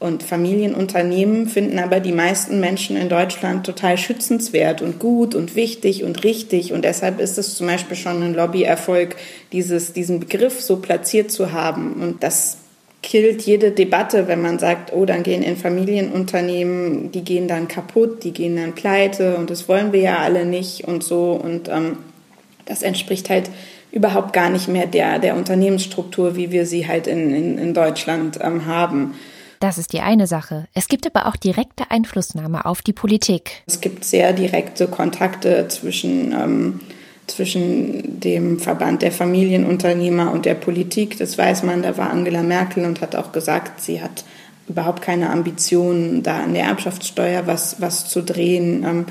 Und 0.00 0.22
Familienunternehmen 0.22 1.48
finden 1.48 1.78
aber 1.78 1.98
die 1.98 2.12
meisten 2.12 2.60
Menschen 2.60 2.96
in 2.96 3.08
Deutschland 3.08 3.64
total 3.64 3.96
schützenswert 3.96 4.82
und 4.82 4.98
gut 4.98 5.34
und 5.34 5.54
wichtig 5.54 6.04
und 6.04 6.24
richtig. 6.24 6.74
Und 6.74 6.84
deshalb 6.84 7.20
ist 7.20 7.38
es 7.38 7.54
zum 7.54 7.68
Beispiel 7.68 7.96
schon 7.96 8.22
ein 8.22 8.34
Lobbyerfolg, 8.34 9.16
dieses, 9.52 9.94
diesen 9.94 10.20
Begriff 10.20 10.60
so 10.60 10.76
platziert 10.76 11.30
zu 11.30 11.52
haben. 11.52 11.94
Und 12.02 12.22
das 12.22 12.58
killt 13.04 13.42
jede 13.42 13.70
Debatte, 13.70 14.28
wenn 14.28 14.40
man 14.40 14.58
sagt, 14.58 14.92
oh, 14.94 15.04
dann 15.04 15.22
gehen 15.22 15.42
in 15.42 15.58
Familienunternehmen, 15.58 17.12
die 17.12 17.22
gehen 17.22 17.46
dann 17.46 17.68
kaputt, 17.68 18.24
die 18.24 18.32
gehen 18.32 18.56
dann 18.56 18.74
pleite 18.74 19.36
und 19.36 19.50
das 19.50 19.68
wollen 19.68 19.92
wir 19.92 20.00
ja 20.00 20.18
alle 20.18 20.46
nicht 20.46 20.88
und 20.88 21.04
so. 21.04 21.32
Und 21.32 21.68
ähm, 21.68 21.98
das 22.64 22.82
entspricht 22.82 23.28
halt 23.28 23.50
überhaupt 23.92 24.32
gar 24.32 24.48
nicht 24.48 24.68
mehr 24.68 24.86
der, 24.86 25.18
der 25.18 25.36
Unternehmensstruktur, 25.36 26.34
wie 26.34 26.50
wir 26.50 26.64
sie 26.64 26.88
halt 26.88 27.06
in, 27.06 27.32
in, 27.32 27.58
in 27.58 27.74
Deutschland 27.74 28.38
ähm, 28.40 28.64
haben. 28.64 29.14
Das 29.60 29.76
ist 29.76 29.92
die 29.92 30.00
eine 30.00 30.26
Sache. 30.26 30.66
Es 30.72 30.88
gibt 30.88 31.06
aber 31.06 31.28
auch 31.28 31.36
direkte 31.36 31.90
Einflussnahme 31.90 32.64
auf 32.64 32.80
die 32.80 32.94
Politik. 32.94 33.62
Es 33.66 33.82
gibt 33.82 34.04
sehr 34.04 34.32
direkte 34.32 34.88
Kontakte 34.88 35.68
zwischen 35.68 36.32
ähm, 36.32 36.80
zwischen 37.26 38.20
dem 38.20 38.58
Verband 38.58 39.02
der 39.02 39.12
Familienunternehmer 39.12 40.32
und 40.32 40.44
der 40.44 40.54
Politik. 40.54 41.18
Das 41.18 41.38
weiß 41.38 41.62
man, 41.62 41.82
da 41.82 41.96
war 41.96 42.10
Angela 42.10 42.42
Merkel 42.42 42.84
und 42.84 43.00
hat 43.00 43.16
auch 43.16 43.32
gesagt, 43.32 43.80
sie 43.80 44.02
hat 44.02 44.24
überhaupt 44.68 45.02
keine 45.02 45.30
Ambitionen, 45.30 46.22
da 46.22 46.38
an 46.42 46.54
der 46.54 46.64
Erbschaftssteuer 46.64 47.46
was, 47.46 47.80
was 47.80 48.08
zu 48.08 48.22
drehen. 48.22 48.84
Ähm, 48.84 49.06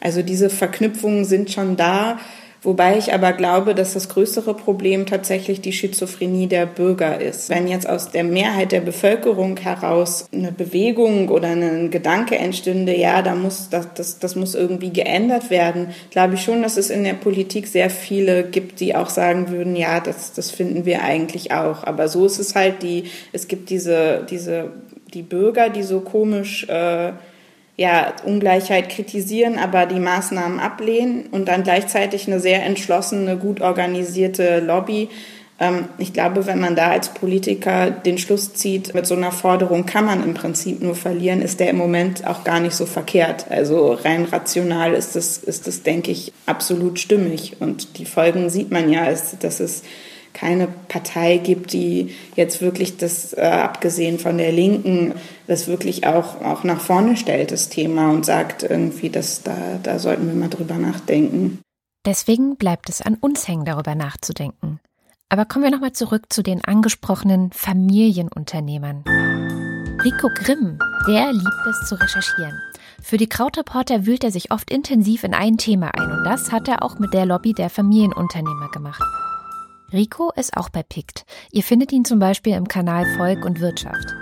also 0.00 0.22
diese 0.22 0.50
Verknüpfungen 0.50 1.24
sind 1.24 1.50
schon 1.50 1.76
da. 1.76 2.18
Wobei 2.64 2.96
ich 2.96 3.12
aber 3.12 3.32
glaube, 3.32 3.74
dass 3.74 3.94
das 3.94 4.08
größere 4.08 4.54
Problem 4.54 5.04
tatsächlich 5.04 5.60
die 5.60 5.72
Schizophrenie 5.72 6.46
der 6.46 6.66
Bürger 6.66 7.20
ist. 7.20 7.50
Wenn 7.50 7.66
jetzt 7.66 7.88
aus 7.88 8.12
der 8.12 8.22
Mehrheit 8.22 8.70
der 8.70 8.80
Bevölkerung 8.80 9.56
heraus 9.56 10.26
eine 10.32 10.52
Bewegung 10.52 11.28
oder 11.28 11.48
ein 11.48 11.90
Gedanke 11.90 12.36
entstünde, 12.36 12.96
ja, 12.96 13.20
da 13.22 13.34
muss, 13.34 13.68
das, 13.68 13.88
das, 13.94 14.20
das 14.20 14.36
muss 14.36 14.54
irgendwie 14.54 14.92
geändert 14.92 15.50
werden, 15.50 15.88
glaube 16.10 16.34
ich 16.34 16.42
schon, 16.42 16.62
dass 16.62 16.76
es 16.76 16.90
in 16.90 17.02
der 17.02 17.14
Politik 17.14 17.66
sehr 17.66 17.90
viele 17.90 18.44
gibt, 18.44 18.78
die 18.78 18.94
auch 18.94 19.10
sagen 19.10 19.48
würden, 19.48 19.74
ja, 19.74 19.98
das, 19.98 20.32
das 20.32 20.52
finden 20.52 20.84
wir 20.84 21.02
eigentlich 21.02 21.50
auch. 21.50 21.82
Aber 21.82 22.06
so 22.06 22.24
ist 22.26 22.38
es 22.38 22.54
halt 22.54 22.84
die, 22.84 23.04
es 23.32 23.48
gibt 23.48 23.70
diese, 23.70 24.24
diese, 24.30 24.70
die 25.12 25.22
Bürger, 25.22 25.68
die 25.68 25.82
so 25.82 26.00
komisch, 26.00 26.68
äh, 26.68 27.12
ja, 27.82 28.12
Ungleichheit 28.24 28.90
kritisieren, 28.90 29.58
aber 29.58 29.86
die 29.86 29.98
Maßnahmen 29.98 30.60
ablehnen 30.60 31.26
und 31.32 31.48
dann 31.48 31.64
gleichzeitig 31.64 32.28
eine 32.28 32.38
sehr 32.38 32.62
entschlossene, 32.62 33.36
gut 33.36 33.60
organisierte 33.60 34.60
Lobby. 34.60 35.08
Ähm, 35.58 35.86
ich 35.98 36.12
glaube, 36.12 36.46
wenn 36.46 36.60
man 36.60 36.76
da 36.76 36.92
als 36.92 37.08
Politiker 37.08 37.90
den 37.90 38.18
Schluss 38.18 38.54
zieht, 38.54 38.94
mit 38.94 39.04
so 39.04 39.16
einer 39.16 39.32
Forderung 39.32 39.84
kann 39.84 40.04
man 40.04 40.22
im 40.22 40.34
Prinzip 40.34 40.80
nur 40.80 40.94
verlieren, 40.94 41.42
ist 41.42 41.58
der 41.58 41.70
im 41.70 41.76
Moment 41.76 42.24
auch 42.24 42.44
gar 42.44 42.60
nicht 42.60 42.76
so 42.76 42.86
verkehrt. 42.86 43.46
Also 43.50 43.94
rein 43.94 44.26
rational 44.26 44.92
ist 44.92 45.16
das, 45.16 45.38
ist 45.38 45.66
das 45.66 45.82
denke 45.82 46.12
ich, 46.12 46.32
absolut 46.46 47.00
stimmig. 47.00 47.56
Und 47.58 47.98
die 47.98 48.06
Folgen 48.06 48.48
sieht 48.48 48.70
man 48.70 48.92
ja, 48.92 49.12
dass 49.40 49.58
es 49.58 49.82
keine 50.32 50.68
Partei 50.88 51.38
gibt, 51.38 51.72
die 51.72 52.14
jetzt 52.36 52.60
wirklich 52.60 52.96
das, 52.96 53.32
äh, 53.32 53.40
abgesehen 53.40 54.18
von 54.18 54.38
der 54.38 54.52
Linken, 54.52 55.14
das 55.46 55.68
wirklich 55.68 56.06
auch, 56.06 56.40
auch 56.40 56.64
nach 56.64 56.80
vorne 56.80 57.16
stellt, 57.16 57.50
das 57.50 57.68
Thema, 57.68 58.10
und 58.10 58.24
sagt 58.24 58.62
irgendwie, 58.62 59.10
dass 59.10 59.42
da, 59.42 59.56
da 59.82 59.98
sollten 59.98 60.26
wir 60.26 60.34
mal 60.34 60.48
drüber 60.48 60.76
nachdenken. 60.76 61.58
Deswegen 62.04 62.56
bleibt 62.56 62.88
es 62.88 63.00
an 63.00 63.16
uns 63.20 63.46
hängen, 63.46 63.64
darüber 63.64 63.94
nachzudenken. 63.94 64.80
Aber 65.28 65.44
kommen 65.44 65.64
wir 65.64 65.70
nochmal 65.70 65.92
zurück 65.92 66.24
zu 66.30 66.42
den 66.42 66.64
angesprochenen 66.64 67.52
Familienunternehmern. 67.52 69.04
Rico 70.04 70.28
Grimm, 70.34 70.78
der 71.06 71.32
liebt 71.32 71.66
es 71.70 71.88
zu 71.88 71.94
recherchieren. 71.94 72.60
Für 73.00 73.16
die 73.16 73.28
Krautreporter 73.28 74.04
wühlt 74.04 74.24
er 74.24 74.30
sich 74.30 74.50
oft 74.50 74.70
intensiv 74.70 75.24
in 75.24 75.32
ein 75.32 75.58
Thema 75.58 75.90
ein 75.94 76.10
und 76.10 76.24
das 76.24 76.52
hat 76.52 76.68
er 76.68 76.82
auch 76.82 76.98
mit 76.98 77.14
der 77.14 77.26
Lobby 77.26 77.52
der 77.52 77.70
Familienunternehmer 77.70 78.68
gemacht. 78.70 79.02
Rico 79.92 80.32
ist 80.36 80.56
auch 80.56 80.68
bei 80.68 80.82
PICT. 80.82 81.24
Ihr 81.50 81.62
findet 81.62 81.92
ihn 81.92 82.04
zum 82.04 82.18
Beispiel 82.18 82.54
im 82.54 82.68
Kanal 82.68 83.04
Volk 83.16 83.44
und 83.44 83.60
Wirtschaft. 83.60 84.14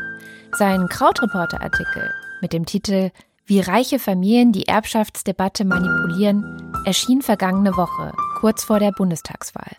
Sein 0.52 0.88
Krautreporter-Artikel 0.88 2.12
mit 2.40 2.52
dem 2.52 2.66
Titel 2.66 3.11
Wie 3.46 3.61
reiche 3.61 3.98
Familien 3.98 4.52
die 4.52 4.66
Erbschaftsdebatte 4.66 5.64
manipulieren 5.64 6.72
erschien 6.85 7.22
vergangene 7.22 7.76
Woche, 7.76 8.12
kurz 8.40 8.64
vor 8.64 8.80
der 8.80 8.92
Bundestagswahl. 8.92 9.76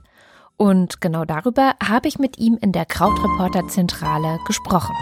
Und 0.57 1.01
genau 1.01 1.25
darüber 1.25 1.73
habe 1.83 2.07
ich 2.07 2.19
mit 2.19 2.37
ihm 2.37 2.57
in 2.61 2.71
der 2.71 2.85
Krautreporter-Zentrale 2.85 4.39
gesprochen. 4.45 4.95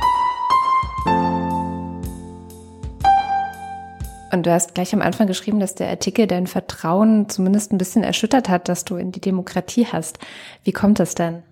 Und 4.32 4.46
du 4.46 4.52
hast 4.52 4.76
gleich 4.76 4.94
am 4.94 5.02
Anfang 5.02 5.28
geschrieben, 5.28 5.60
dass 5.60 5.76
der 5.76 5.90
Artikel 5.90 6.28
dein 6.28 6.48
Vertrauen 6.48 7.30
zumindest 7.30 7.72
ein 7.72 7.78
bisschen 7.78 8.04
erschüttert 8.04 8.50
hat, 8.50 8.70
dass 8.70 8.86
du 8.86 8.96
in 8.96 9.12
die 9.12 9.22
Demokratie 9.22 9.88
hast. 9.88 10.20
Wie 10.64 10.72
kommt 10.72 11.00
das 11.00 11.16
denn? 11.16 11.44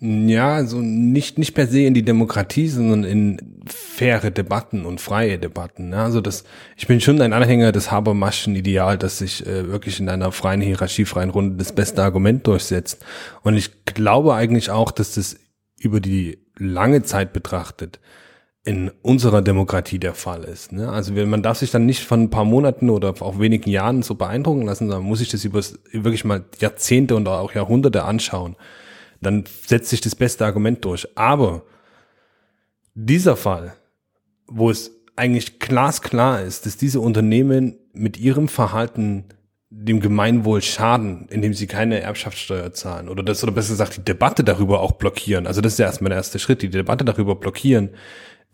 Ja, 0.00 0.54
also 0.54 0.80
nicht, 0.80 1.38
nicht 1.38 1.54
per 1.54 1.66
se 1.66 1.80
in 1.80 1.94
die 1.94 2.04
Demokratie, 2.04 2.68
sondern 2.68 3.02
in 3.02 3.62
faire 3.66 4.30
Debatten 4.30 4.86
und 4.86 5.00
freie 5.00 5.40
Debatten. 5.40 5.92
Also 5.92 6.20
das, 6.20 6.44
ich 6.76 6.86
bin 6.86 7.00
schon 7.00 7.20
ein 7.20 7.32
Anhänger 7.32 7.72
des 7.72 7.90
Habermaschen-Ideal, 7.90 8.96
dass 8.96 9.18
sich 9.18 9.44
äh, 9.44 9.68
wirklich 9.68 9.98
in 9.98 10.08
einer 10.08 10.30
freien, 10.30 10.60
hierarchiefreien 10.60 11.30
Runde 11.30 11.56
das 11.56 11.72
beste 11.72 12.04
Argument 12.04 12.46
durchsetzt. 12.46 13.04
Und 13.42 13.56
ich 13.56 13.84
glaube 13.86 14.34
eigentlich 14.34 14.70
auch, 14.70 14.92
dass 14.92 15.14
das 15.14 15.36
über 15.80 15.98
die 15.98 16.38
lange 16.56 17.02
Zeit 17.02 17.32
betrachtet 17.32 17.98
in 18.68 18.90
unserer 19.00 19.40
Demokratie 19.40 19.98
der 19.98 20.12
Fall 20.12 20.44
ist. 20.44 20.72
Ne? 20.72 20.90
Also 20.90 21.14
man 21.14 21.42
darf 21.42 21.56
sich 21.56 21.70
dann 21.70 21.86
nicht 21.86 22.04
von 22.04 22.24
ein 22.24 22.30
paar 22.30 22.44
Monaten 22.44 22.90
oder 22.90 23.14
auch 23.20 23.40
wenigen 23.40 23.70
Jahren 23.70 24.02
so 24.02 24.14
beeindrucken 24.14 24.60
lassen, 24.60 24.90
dann 24.90 25.04
muss 25.04 25.22
ich 25.22 25.30
das 25.30 25.42
über 25.46 25.62
wirklich 25.90 26.26
mal 26.26 26.44
Jahrzehnte 26.58 27.16
und 27.16 27.26
auch 27.28 27.54
Jahrhunderte 27.54 28.04
anschauen. 28.04 28.56
Dann 29.22 29.44
setzt 29.66 29.88
sich 29.88 30.02
das 30.02 30.14
beste 30.14 30.44
Argument 30.44 30.84
durch. 30.84 31.08
Aber 31.16 31.62
dieser 32.94 33.36
Fall, 33.36 33.72
wo 34.46 34.68
es 34.68 34.90
eigentlich 35.16 35.60
glasklar 35.60 36.42
ist, 36.42 36.66
dass 36.66 36.76
diese 36.76 37.00
Unternehmen 37.00 37.78
mit 37.94 38.18
ihrem 38.18 38.48
Verhalten 38.48 39.24
dem 39.70 40.00
Gemeinwohl 40.00 40.60
schaden, 40.60 41.26
indem 41.30 41.54
sie 41.54 41.68
keine 41.68 42.00
Erbschaftssteuer 42.00 42.74
zahlen 42.74 43.08
oder 43.08 43.22
das 43.22 43.42
oder 43.42 43.52
besser 43.52 43.72
gesagt 43.72 43.96
die 43.96 44.04
Debatte 44.04 44.44
darüber 44.44 44.80
auch 44.80 44.92
blockieren. 44.92 45.46
Also 45.46 45.62
das 45.62 45.72
ist 45.72 45.78
ja 45.78 45.86
erstmal 45.86 46.10
der 46.10 46.18
erste 46.18 46.38
Schritt, 46.38 46.60
die 46.60 46.68
Debatte 46.68 47.06
darüber 47.06 47.34
blockieren 47.34 47.88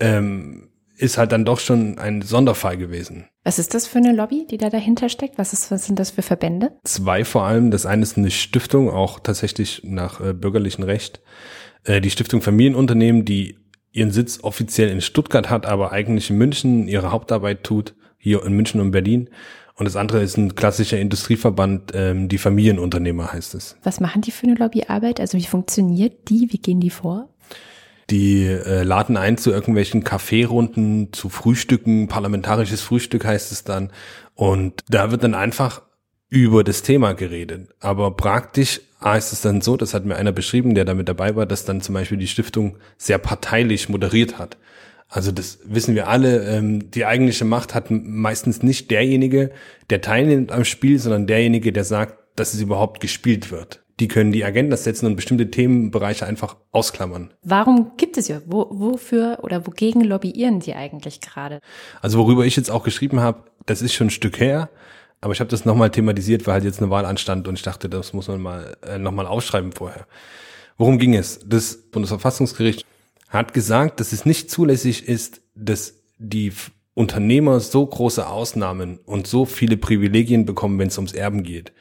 ähm, 0.00 0.68
ist 0.96 1.18
halt 1.18 1.33
dann 1.33 1.44
doch 1.44 1.59
schon 1.59 1.98
ein 1.98 2.22
Sonderfall 2.22 2.76
gewesen. 2.76 3.26
Was 3.42 3.59
ist 3.59 3.74
das 3.74 3.87
für 3.87 3.98
eine 3.98 4.12
Lobby, 4.12 4.46
die 4.48 4.59
da 4.59 4.70
dahinter 4.70 5.09
steckt? 5.09 5.38
Was, 5.38 5.52
ist, 5.52 5.70
was 5.70 5.87
sind 5.87 5.98
das 5.98 6.12
für 6.12 6.22
Verbände? 6.22 6.72
Zwei 6.85 7.24
vor 7.24 7.44
allem. 7.44 7.70
Das 7.70 7.85
eine 7.85 8.02
ist 8.02 8.16
eine 8.16 8.30
Stiftung, 8.30 8.90
auch 8.90 9.20
tatsächlich 9.20 9.83
nach 9.85 10.20
äh, 10.20 10.33
bürgerlichem 10.33 10.85
Recht. 10.85 11.20
Äh, 11.85 12.00
die 12.00 12.11
Stiftung 12.11 12.42
Familienunternehmen, 12.42 13.24
die 13.24 13.59
ihren 13.92 14.11
Sitz 14.11 14.40
offiziell 14.42 14.88
in 14.88 15.00
Stuttgart 15.00 15.50
hat, 15.50 15.66
aber 15.66 15.92
eigentlich 15.92 16.30
in 16.30 16.37
München 16.37 16.88
ihre 16.88 17.12
Hauptarbeit 17.12 17.64
tut, 17.64 17.94
hier 18.18 18.44
in 18.44 18.54
München 18.54 18.80
und 18.80 18.90
Berlin. 18.90 19.30
Und 19.76 19.87
das 19.87 19.96
andere 19.96 20.22
ist 20.22 20.37
ein 20.37 20.54
klassischer 20.54 20.98
Industrieverband, 20.98 21.92
ähm, 21.94 22.28
die 22.28 22.38
Familienunternehmer 22.38 23.33
heißt 23.33 23.54
es. 23.54 23.76
Was 23.83 24.00
machen 24.00 24.22
die 24.22 24.30
für 24.30 24.46
eine 24.46 24.54
Lobbyarbeit? 24.54 25.18
Also 25.20 25.37
wie 25.37 25.44
funktioniert 25.44 26.28
die? 26.28 26.48
Wie 26.52 26.59
gehen 26.59 26.80
die 26.80 26.90
vor? 26.90 27.28
Die 28.10 28.44
äh, 28.44 28.82
laden 28.82 29.16
ein 29.16 29.38
zu 29.38 29.50
irgendwelchen 29.50 30.04
Kaffeerunden, 30.04 31.12
zu 31.12 31.28
Frühstücken, 31.28 32.08
parlamentarisches 32.08 32.82
Frühstück 32.82 33.24
heißt 33.24 33.52
es 33.52 33.64
dann. 33.64 33.90
Und 34.34 34.82
da 34.88 35.10
wird 35.10 35.24
dann 35.24 35.34
einfach 35.34 35.82
über 36.28 36.64
das 36.64 36.82
Thema 36.82 37.14
geredet. 37.14 37.70
Aber 37.80 38.16
praktisch 38.16 38.80
heißt 39.02 39.32
es 39.32 39.40
dann 39.40 39.60
so, 39.60 39.76
das 39.76 39.94
hat 39.94 40.04
mir 40.04 40.16
einer 40.16 40.32
beschrieben, 40.32 40.74
der 40.74 40.84
damit 40.84 41.08
dabei 41.08 41.36
war, 41.36 41.46
dass 41.46 41.64
dann 41.64 41.80
zum 41.80 41.94
Beispiel 41.94 42.18
die 42.18 42.26
Stiftung 42.26 42.76
sehr 42.96 43.18
parteilich 43.18 43.88
moderiert 43.88 44.38
hat. 44.38 44.58
Also 45.08 45.30
das 45.30 45.60
wissen 45.64 45.94
wir 45.94 46.08
alle, 46.08 46.44
ähm, 46.44 46.90
die 46.90 47.04
eigentliche 47.04 47.44
Macht 47.44 47.74
hat 47.74 47.86
meistens 47.90 48.62
nicht 48.62 48.90
derjenige, 48.90 49.52
der 49.90 50.00
teilnimmt 50.00 50.50
am 50.50 50.64
Spiel, 50.64 50.98
sondern 50.98 51.26
derjenige, 51.26 51.72
der 51.72 51.84
sagt, 51.84 52.18
dass 52.36 52.54
es 52.54 52.60
überhaupt 52.60 53.00
gespielt 53.00 53.50
wird 53.50 53.84
die 54.00 54.09
können 54.09 54.33
die 54.33 54.44
Agenda 54.44 54.76
setzen 54.76 55.07
und 55.07 55.16
bestimmte 55.16 55.50
Themenbereiche 55.50 56.26
einfach 56.26 56.57
ausklammern. 56.72 57.33
Warum 57.42 57.92
gibt 57.96 58.16
es 58.16 58.28
ja? 58.28 58.40
Wo, 58.46 58.66
wofür 58.70 59.38
oder 59.42 59.66
wogegen 59.66 60.02
lobbyieren 60.02 60.61
die 60.61 60.74
eigentlich 60.74 61.20
gerade? 61.20 61.61
Also 62.02 62.18
worüber 62.18 62.44
ich 62.44 62.57
jetzt 62.57 62.70
auch 62.70 62.83
geschrieben 62.83 63.20
habe, 63.20 63.44
das 63.66 63.83
ist 63.83 63.94
schon 63.94 64.09
ein 64.09 64.11
Stück 64.11 64.40
her, 64.40 64.68
aber 65.20 65.33
ich 65.33 65.40
habe 65.40 65.50
das 65.50 65.64
nochmal 65.64 65.90
thematisiert, 65.90 66.46
weil 66.46 66.54
halt 66.54 66.64
jetzt 66.64 66.80
eine 66.80 66.90
Wahl 66.90 67.07
anstand 67.07 67.46
und 67.48 67.54
ich 67.54 67.62
dachte, 67.62 67.88
das 67.88 68.12
muss 68.12 68.28
man 68.28 68.42
mal 68.42 68.76
äh, 68.87 68.98
nochmal 68.98 69.26
aufschreiben 69.26 69.72
vorher. 69.72 70.07
Worum 70.76 70.98
ging 70.98 71.14
es? 71.14 71.40
Das 71.46 71.76
Bundesverfassungsgericht 71.76 72.85
hat 73.28 73.54
gesagt, 73.54 74.00
dass 74.00 74.12
es 74.12 74.26
nicht 74.26 74.50
zulässig 74.50 75.09
ist, 75.09 75.40
dass 75.54 75.94
die 76.18 76.52
Unternehmer 76.94 77.61
so 77.61 77.85
große 77.87 78.26
Ausnahmen 78.26 78.98
und 79.04 79.26
so 79.26 79.44
viele 79.44 79.76
Privilegien 79.76 80.46
bekommen, 80.46 80.78
wenn 80.78 80.88
es 80.88 80.98
ums 80.98 81.12
Erben 81.12 81.42
geht. 81.42 81.72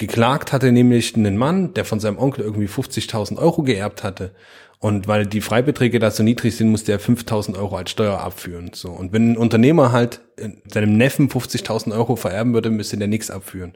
Geklagt 0.00 0.54
hatte 0.54 0.72
nämlich 0.72 1.14
einen 1.14 1.36
Mann, 1.36 1.74
der 1.74 1.84
von 1.84 2.00
seinem 2.00 2.16
Onkel 2.16 2.42
irgendwie 2.42 2.68
50.000 2.68 3.36
Euro 3.36 3.62
geerbt 3.62 4.02
hatte. 4.02 4.32
Und 4.78 5.06
weil 5.08 5.26
die 5.26 5.42
Freibeträge 5.42 5.98
da 5.98 6.10
so 6.10 6.22
niedrig 6.22 6.56
sind, 6.56 6.70
musste 6.70 6.90
er 6.90 6.98
5.000 6.98 7.54
Euro 7.58 7.76
als 7.76 7.90
Steuer 7.90 8.18
abführen. 8.18 8.70
So. 8.72 8.88
Und 8.88 9.12
wenn 9.12 9.32
ein 9.32 9.36
Unternehmer 9.36 9.92
halt 9.92 10.22
seinem 10.66 10.96
Neffen 10.96 11.28
50.000 11.28 11.92
Euro 11.92 12.16
vererben 12.16 12.54
würde, 12.54 12.70
müsste 12.70 12.96
der 12.96 13.08
nichts 13.08 13.30
abführen. 13.30 13.74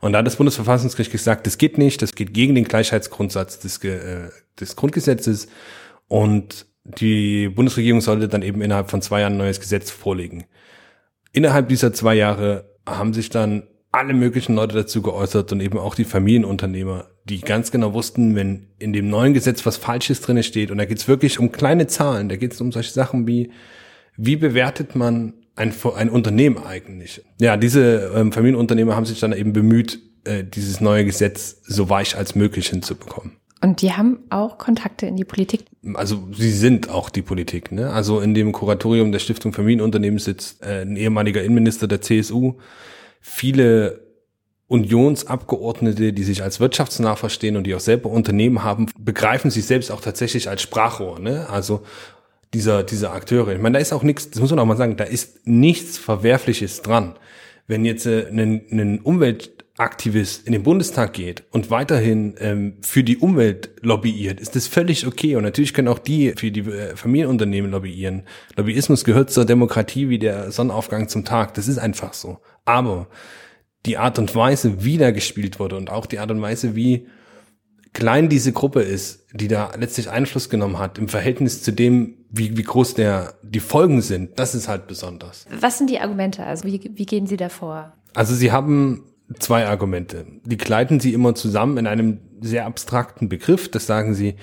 Und 0.00 0.12
da 0.12 0.20
hat 0.20 0.26
das 0.28 0.36
Bundesverfassungsgericht 0.36 1.10
gesagt, 1.10 1.48
das 1.48 1.58
geht 1.58 1.78
nicht, 1.78 2.00
das 2.00 2.14
geht 2.14 2.32
gegen 2.32 2.54
den 2.54 2.66
Gleichheitsgrundsatz 2.66 3.58
des, 3.58 3.82
äh, 3.82 4.30
des 4.60 4.76
Grundgesetzes. 4.76 5.48
Und 6.06 6.66
die 6.84 7.48
Bundesregierung 7.48 8.02
sollte 8.02 8.28
dann 8.28 8.42
eben 8.42 8.62
innerhalb 8.62 8.88
von 8.88 9.02
zwei 9.02 9.22
Jahren 9.22 9.32
ein 9.32 9.38
neues 9.38 9.58
Gesetz 9.58 9.90
vorlegen. 9.90 10.44
Innerhalb 11.32 11.68
dieser 11.68 11.92
zwei 11.92 12.14
Jahre 12.14 12.70
haben 12.86 13.12
sich 13.14 13.30
dann 13.30 13.64
alle 13.92 14.14
möglichen 14.14 14.54
Leute 14.54 14.74
dazu 14.74 15.02
geäußert 15.02 15.52
und 15.52 15.60
eben 15.60 15.78
auch 15.78 15.94
die 15.94 16.04
Familienunternehmer, 16.04 17.08
die 17.24 17.40
ganz 17.40 17.70
genau 17.70 17.94
wussten, 17.94 18.34
wenn 18.34 18.68
in 18.78 18.92
dem 18.92 19.08
neuen 19.08 19.34
Gesetz 19.34 19.64
was 19.64 19.76
Falsches 19.76 20.20
drinne 20.20 20.42
steht, 20.42 20.70
und 20.70 20.78
da 20.78 20.84
geht's 20.84 21.08
wirklich 21.08 21.38
um 21.38 21.52
kleine 21.52 21.86
Zahlen, 21.86 22.28
da 22.28 22.36
geht's 22.36 22.60
um 22.60 22.72
solche 22.72 22.92
Sachen 22.92 23.26
wie, 23.26 23.50
wie 24.16 24.36
bewertet 24.36 24.94
man 24.94 25.34
ein, 25.56 25.72
ein 25.96 26.10
Unternehmen 26.10 26.58
eigentlich? 26.58 27.22
Ja, 27.40 27.56
diese 27.56 28.12
ähm, 28.14 28.32
Familienunternehmer 28.32 28.94
haben 28.94 29.06
sich 29.06 29.20
dann 29.20 29.32
eben 29.32 29.52
bemüht, 29.52 30.00
äh, 30.24 30.44
dieses 30.44 30.80
neue 30.80 31.04
Gesetz 31.04 31.62
so 31.62 31.88
weich 31.88 32.16
als 32.16 32.34
möglich 32.34 32.68
hinzubekommen. 32.68 33.32
Und 33.62 33.80
die 33.80 33.92
haben 33.92 34.18
auch 34.28 34.58
Kontakte 34.58 35.06
in 35.06 35.16
die 35.16 35.24
Politik. 35.24 35.64
Also 35.94 36.28
sie 36.32 36.50
sind 36.50 36.90
auch 36.90 37.08
die 37.08 37.22
Politik. 37.22 37.72
Ne? 37.72 37.90
Also 37.90 38.20
in 38.20 38.34
dem 38.34 38.52
Kuratorium 38.52 39.12
der 39.12 39.18
Stiftung 39.18 39.52
Familienunternehmen 39.52 40.18
sitzt 40.18 40.62
äh, 40.62 40.82
ein 40.82 40.96
ehemaliger 40.96 41.42
Innenminister 41.42 41.88
der 41.88 42.02
CSU, 42.02 42.58
viele 43.28 44.00
Unionsabgeordnete, 44.68 46.12
die 46.12 46.24
sich 46.24 46.42
als 46.42 46.58
wirtschaftsnah 46.58 47.16
verstehen 47.16 47.56
und 47.56 47.64
die 47.64 47.74
auch 47.74 47.80
selber 47.80 48.08
Unternehmen 48.10 48.62
haben, 48.64 48.86
begreifen 48.98 49.50
sich 49.50 49.66
selbst 49.66 49.90
auch 49.90 50.00
tatsächlich 50.00 50.48
als 50.48 50.62
Sprachrohr. 50.62 51.18
Ne? 51.18 51.48
Also 51.50 51.82
dieser, 52.54 52.82
dieser 52.82 53.12
Akteure. 53.12 53.52
Ich 53.52 53.60
meine, 53.60 53.74
da 53.74 53.80
ist 53.80 53.92
auch 53.92 54.02
nichts, 54.02 54.30
das 54.30 54.40
muss 54.40 54.50
man 54.50 54.60
auch 54.60 54.64
mal 54.64 54.76
sagen, 54.76 54.96
da 54.96 55.04
ist 55.04 55.46
nichts 55.46 55.98
Verwerfliches 55.98 56.82
dran. 56.82 57.16
Wenn 57.66 57.84
jetzt 57.84 58.06
äh, 58.06 58.26
ein, 58.28 58.62
ein 58.70 59.00
Umweltaktivist 59.78 60.46
in 60.46 60.52
den 60.52 60.62
Bundestag 60.62 61.12
geht 61.12 61.44
und 61.50 61.70
weiterhin 61.70 62.34
ähm, 62.38 62.78
für 62.80 63.04
die 63.04 63.18
Umwelt 63.18 63.70
lobbyiert, 63.82 64.40
ist 64.40 64.56
das 64.56 64.66
völlig 64.66 65.06
okay. 65.06 65.36
Und 65.36 65.42
natürlich 65.42 65.74
können 65.74 65.88
auch 65.88 65.98
die 65.98 66.32
für 66.36 66.50
die 66.50 66.60
äh, 66.60 66.96
Familienunternehmen 66.96 67.70
lobbyieren. 67.70 68.22
Lobbyismus 68.56 69.04
gehört 69.04 69.30
zur 69.30 69.44
Demokratie 69.44 70.08
wie 70.08 70.18
der 70.18 70.50
Sonnenaufgang 70.50 71.08
zum 71.08 71.26
Tag. 71.26 71.54
Das 71.54 71.68
ist 71.68 71.76
einfach 71.78 72.14
so. 72.14 72.38
Aber 72.64 73.08
die 73.84 73.98
Art 73.98 74.18
und 74.18 74.34
Weise, 74.34 74.82
wie 74.82 74.96
da 74.96 75.10
gespielt 75.10 75.60
wurde 75.60 75.76
und 75.76 75.90
auch 75.90 76.06
die 76.06 76.20
Art 76.20 76.30
und 76.30 76.40
Weise, 76.40 76.74
wie 76.74 77.06
klein 77.92 78.30
diese 78.30 78.52
Gruppe 78.52 78.80
ist, 78.80 79.26
die 79.34 79.48
da 79.48 79.72
letztlich 79.78 80.08
Einfluss 80.08 80.48
genommen 80.48 80.78
hat, 80.78 80.98
im 80.98 81.08
Verhältnis 81.08 81.62
zu 81.62 81.70
dem, 81.70 82.14
wie, 82.30 82.56
wie 82.56 82.62
groß 82.62 82.94
der, 82.94 83.34
die 83.42 83.60
Folgen 83.60 84.00
sind, 84.00 84.38
das 84.38 84.54
ist 84.54 84.68
halt 84.68 84.86
besonders. 84.86 85.46
Was 85.60 85.76
sind 85.78 85.90
die 85.90 86.00
Argumente? 86.00 86.44
Also 86.44 86.64
wie, 86.64 86.90
wie 86.94 87.06
gehen 87.06 87.26
Sie 87.26 87.36
davor? 87.36 87.92
Also 88.14 88.34
Sie 88.34 88.52
haben 88.52 89.04
zwei 89.38 89.66
Argumente. 89.66 90.26
Die 90.44 90.56
kleiden 90.56 91.00
Sie 91.00 91.12
immer 91.12 91.34
zusammen 91.34 91.78
in 91.78 91.86
einem 91.86 92.18
sehr 92.40 92.66
abstrakten 92.66 93.28
Begriff. 93.28 93.70
Das 93.70 93.86
sagen 93.86 94.14
Sie, 94.14 94.36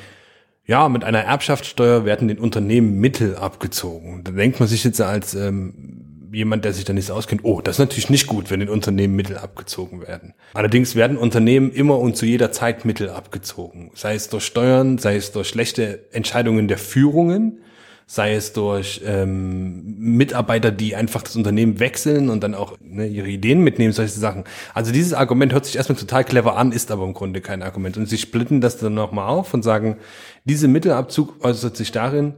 ja, 0.65 0.87
mit 0.89 1.03
einer 1.03 1.19
Erbschaftssteuer 1.19 2.05
werden 2.05 2.27
den 2.27 2.39
Unternehmen 2.39 2.99
Mittel 2.99 3.35
abgezogen. 3.35 4.23
Da 4.23 4.31
denkt 4.31 4.59
man 4.59 4.69
sich 4.69 4.83
jetzt 4.83 5.01
als 5.01 5.35
ähm, 5.35 6.29
jemand, 6.31 6.65
der 6.65 6.73
sich 6.73 6.85
da 6.85 6.93
nicht 6.93 7.11
auskennt, 7.11 7.43
oh, 7.43 7.61
das 7.61 7.75
ist 7.75 7.79
natürlich 7.79 8.09
nicht 8.09 8.27
gut, 8.27 8.49
wenn 8.49 8.59
den 8.59 8.69
Unternehmen 8.69 9.15
Mittel 9.15 9.37
abgezogen 9.37 10.01
werden. 10.01 10.33
Allerdings 10.53 10.95
werden 10.95 11.17
Unternehmen 11.17 11.71
immer 11.71 11.99
und 11.99 12.15
zu 12.15 12.25
jeder 12.25 12.51
Zeit 12.51 12.85
Mittel 12.85 13.09
abgezogen. 13.09 13.91
Sei 13.93 14.15
es 14.15 14.29
durch 14.29 14.45
Steuern, 14.45 14.97
sei 14.97 15.15
es 15.15 15.31
durch 15.31 15.49
schlechte 15.49 16.05
Entscheidungen 16.11 16.67
der 16.67 16.77
Führungen, 16.77 17.59
sei 18.05 18.33
es 18.33 18.53
durch 18.53 19.01
ähm, 19.05 19.95
Mitarbeiter, 19.97 20.71
die 20.71 20.95
einfach 20.95 21.21
das 21.21 21.35
Unternehmen 21.35 21.79
wechseln 21.79 22.29
und 22.29 22.43
dann 22.43 22.55
auch 22.55 22.77
ne, 22.81 23.07
ihre 23.07 23.29
Ideen 23.29 23.61
mitnehmen, 23.61 23.93
solche 23.93 24.19
Sachen. 24.19 24.43
Also 24.73 24.91
dieses 24.91 25.13
Argument 25.13 25.53
hört 25.53 25.65
sich 25.65 25.75
erstmal 25.75 25.97
total 25.97 26.23
clever 26.23 26.57
an, 26.57 26.71
ist 26.71 26.91
aber 26.91 27.05
im 27.05 27.13
Grunde 27.13 27.41
kein 27.41 27.63
Argument. 27.63 27.97
Und 27.97 28.07
sie 28.07 28.17
splitten 28.17 28.61
das 28.61 28.77
dann 28.77 28.93
nochmal 28.93 29.29
auf 29.29 29.53
und 29.53 29.63
sagen, 29.63 29.97
diese 30.43 30.67
Mittelabzug 30.67 31.43
äußert 31.43 31.77
sich 31.77 31.91
darin, 31.91 32.33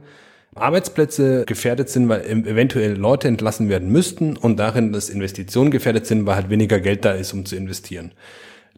Arbeitsplätze 0.54 1.44
gefährdet 1.44 1.90
sind, 1.90 2.08
weil 2.08 2.24
eventuell 2.24 2.96
Leute 2.96 3.28
entlassen 3.28 3.68
werden 3.68 3.90
müssten 3.90 4.36
und 4.36 4.56
darin, 4.58 4.92
dass 4.92 5.10
Investitionen 5.10 5.70
gefährdet 5.70 6.06
sind, 6.06 6.24
weil 6.24 6.36
halt 6.36 6.50
weniger 6.50 6.80
Geld 6.80 7.04
da 7.04 7.12
ist, 7.12 7.32
um 7.34 7.44
zu 7.44 7.56
investieren. 7.56 8.12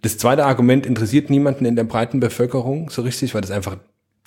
Das 0.03 0.19
zweite 0.19 0.45
Argument 0.45 0.87
interessiert 0.87 1.31
niemanden 1.31 1.65
in 1.65 1.77
der 1.77 1.85
breiten 1.85 2.21
Bevölkerung 2.21 2.91
so 2.91 3.03
richtig, 3.03 3.35
weil 3.35 3.41
das 3.41 3.51
einfach, 3.51 3.79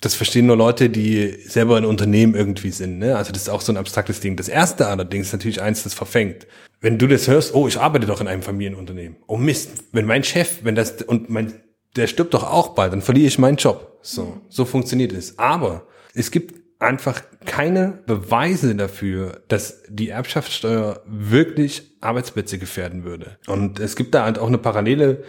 das 0.02 0.14
verstehen 0.14 0.46
nur 0.46 0.56
Leute, 0.56 0.90
die 0.90 1.30
selber 1.46 1.76
ein 1.76 1.84
Unternehmen 1.84 2.34
irgendwie 2.34 2.70
sind. 2.70 2.98
Ne? 2.98 3.16
Also 3.16 3.32
das 3.32 3.42
ist 3.42 3.48
auch 3.48 3.60
so 3.60 3.72
ein 3.72 3.76
abstraktes 3.76 4.20
Ding. 4.20 4.36
Das 4.36 4.48
erste 4.48 4.88
allerdings 4.88 5.28
ist 5.28 5.32
natürlich 5.32 5.62
eins, 5.62 5.84
das 5.84 5.94
verfängt. 5.94 6.46
Wenn 6.80 6.98
du 6.98 7.06
das 7.06 7.28
hörst, 7.28 7.54
oh, 7.54 7.68
ich 7.68 7.78
arbeite 7.78 8.06
doch 8.06 8.20
in 8.20 8.26
einem 8.26 8.42
Familienunternehmen. 8.42 9.16
Oh 9.28 9.36
Mist, 9.36 9.70
wenn 9.92 10.04
mein 10.04 10.24
Chef, 10.24 10.64
wenn 10.64 10.74
das, 10.74 11.02
und 11.02 11.30
mein, 11.30 11.54
der 11.94 12.08
stirbt 12.08 12.34
doch 12.34 12.42
auch 12.42 12.74
bald, 12.74 12.92
dann 12.92 13.00
verliere 13.00 13.28
ich 13.28 13.38
meinen 13.38 13.56
Job. 13.56 13.98
So, 14.02 14.40
so 14.48 14.64
funktioniert 14.64 15.12
es. 15.12 15.38
Aber 15.38 15.86
es 16.14 16.32
gibt 16.32 16.60
einfach 16.80 17.22
keine 17.44 18.00
Beweise 18.06 18.74
dafür, 18.74 19.42
dass 19.46 19.84
die 19.88 20.08
Erbschaftssteuer 20.08 21.00
wirklich 21.06 21.96
Arbeitsplätze 22.00 22.58
gefährden 22.58 23.04
würde. 23.04 23.38
Und 23.46 23.78
es 23.78 23.94
gibt 23.94 24.16
da 24.16 24.24
halt 24.24 24.40
auch 24.40 24.48
eine 24.48 24.58
Parallele, 24.58 25.22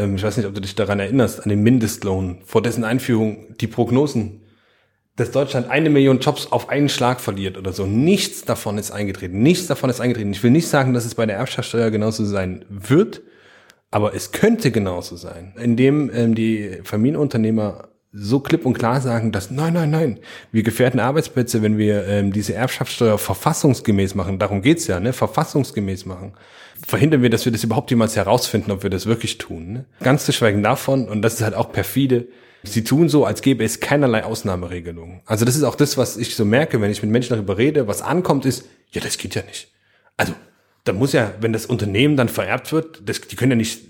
ähm, 0.00 0.16
ich 0.16 0.22
weiß 0.22 0.36
nicht, 0.36 0.46
ob 0.46 0.54
du 0.54 0.60
dich 0.60 0.74
daran 0.74 1.00
erinnerst, 1.00 1.42
an 1.42 1.48
den 1.48 1.62
Mindestlohn, 1.62 2.40
vor 2.44 2.62
dessen 2.62 2.84
Einführung 2.84 3.54
die 3.60 3.66
Prognosen, 3.66 4.42
dass 5.16 5.30
Deutschland 5.30 5.68
eine 5.68 5.90
Million 5.90 6.20
Jobs 6.20 6.50
auf 6.50 6.68
einen 6.68 6.88
Schlag 6.88 7.20
verliert 7.20 7.58
oder 7.58 7.72
so. 7.72 7.84
Nichts 7.84 8.44
davon 8.44 8.78
ist 8.78 8.90
eingetreten. 8.90 9.42
Nichts 9.42 9.66
davon 9.66 9.90
ist 9.90 10.00
eingetreten. 10.00 10.32
Ich 10.32 10.42
will 10.42 10.50
nicht 10.50 10.68
sagen, 10.68 10.94
dass 10.94 11.04
es 11.04 11.14
bei 11.14 11.26
der 11.26 11.36
Erbschaftssteuer 11.36 11.90
genauso 11.90 12.24
sein 12.24 12.64
wird, 12.68 13.20
aber 13.90 14.14
es 14.14 14.32
könnte 14.32 14.70
genauso 14.70 15.16
sein, 15.16 15.54
indem 15.60 16.10
ähm, 16.14 16.34
die 16.34 16.78
Familienunternehmer 16.84 17.88
so 18.12 18.40
klipp 18.40 18.66
und 18.66 18.74
klar 18.74 19.00
sagen, 19.00 19.30
dass 19.30 19.50
nein, 19.50 19.74
nein, 19.74 19.90
nein, 19.90 20.20
wir 20.50 20.62
gefährden 20.62 20.98
Arbeitsplätze, 20.98 21.62
wenn 21.62 21.78
wir 21.78 22.06
ähm, 22.06 22.32
diese 22.32 22.54
Erbschaftssteuer 22.54 23.18
verfassungsgemäß 23.18 24.14
machen. 24.14 24.38
Darum 24.38 24.62
geht's 24.62 24.86
ja, 24.86 24.98
ne? 24.98 25.12
Verfassungsgemäß 25.12 26.06
machen. 26.06 26.32
Verhindern 26.86 27.22
wir, 27.22 27.30
dass 27.30 27.44
wir 27.44 27.52
das 27.52 27.64
überhaupt 27.64 27.90
jemals 27.90 28.16
herausfinden, 28.16 28.70
ob 28.70 28.82
wir 28.82 28.90
das 28.90 29.06
wirklich 29.06 29.38
tun. 29.38 29.72
Ne? 29.72 29.84
Ganz 30.00 30.24
zu 30.24 30.32
schweigen 30.32 30.62
davon, 30.62 31.08
und 31.08 31.22
das 31.22 31.34
ist 31.34 31.42
halt 31.42 31.54
auch 31.54 31.72
perfide, 31.72 32.28
sie 32.62 32.84
tun 32.84 33.08
so, 33.08 33.24
als 33.24 33.42
gäbe 33.42 33.64
es 33.64 33.80
keinerlei 33.80 34.24
Ausnahmeregelungen. 34.24 35.20
Also 35.26 35.44
das 35.44 35.56
ist 35.56 35.62
auch 35.62 35.74
das, 35.74 35.96
was 35.96 36.16
ich 36.16 36.34
so 36.34 36.44
merke, 36.44 36.80
wenn 36.80 36.90
ich 36.90 37.02
mit 37.02 37.10
Menschen 37.10 37.34
darüber 37.34 37.58
rede, 37.58 37.86
was 37.86 38.02
ankommt, 38.02 38.44
ist, 38.44 38.66
ja, 38.92 39.00
das 39.00 39.18
geht 39.18 39.34
ja 39.34 39.42
nicht. 39.42 39.68
Also, 40.16 40.34
da 40.84 40.92
muss 40.92 41.12
ja, 41.12 41.32
wenn 41.40 41.52
das 41.52 41.66
Unternehmen 41.66 42.16
dann 42.16 42.28
vererbt 42.28 42.72
wird, 42.72 43.02
das, 43.04 43.20
die 43.20 43.36
können 43.36 43.52
ja 43.52 43.56
nicht 43.56 43.80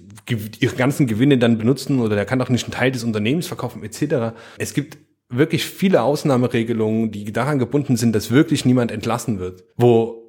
ihre 0.61 0.77
ganzen 0.77 1.07
Gewinne 1.07 1.39
dann 1.39 1.59
benutzen 1.59 2.01
oder 2.01 2.15
der 2.15 2.25
kann 2.25 2.41
auch 2.41 2.49
nicht 2.49 2.65
einen 2.65 2.73
Teil 2.73 2.93
des 2.93 3.03
Unternehmens 3.03 3.47
verkaufen 3.47 3.83
etc. 3.83 4.37
Es 4.59 4.75
gibt 4.75 4.99
wirklich 5.29 5.65
viele 5.65 6.03
Ausnahmeregelungen, 6.03 7.11
die 7.11 7.33
daran 7.33 7.59
gebunden 7.59 7.97
sind, 7.97 8.15
dass 8.15 8.31
wirklich 8.31 8.65
niemand 8.65 8.93
entlassen 8.93 9.39
wird. 9.39 9.65
Wo 9.77 10.20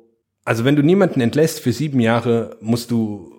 Also 0.44 0.66
wenn 0.66 0.76
du 0.76 0.84
niemanden 0.84 1.22
entlässt 1.22 1.60
für 1.60 1.72
sieben 1.72 2.00
Jahre, 2.00 2.58
musst 2.62 2.92
du 2.92 3.32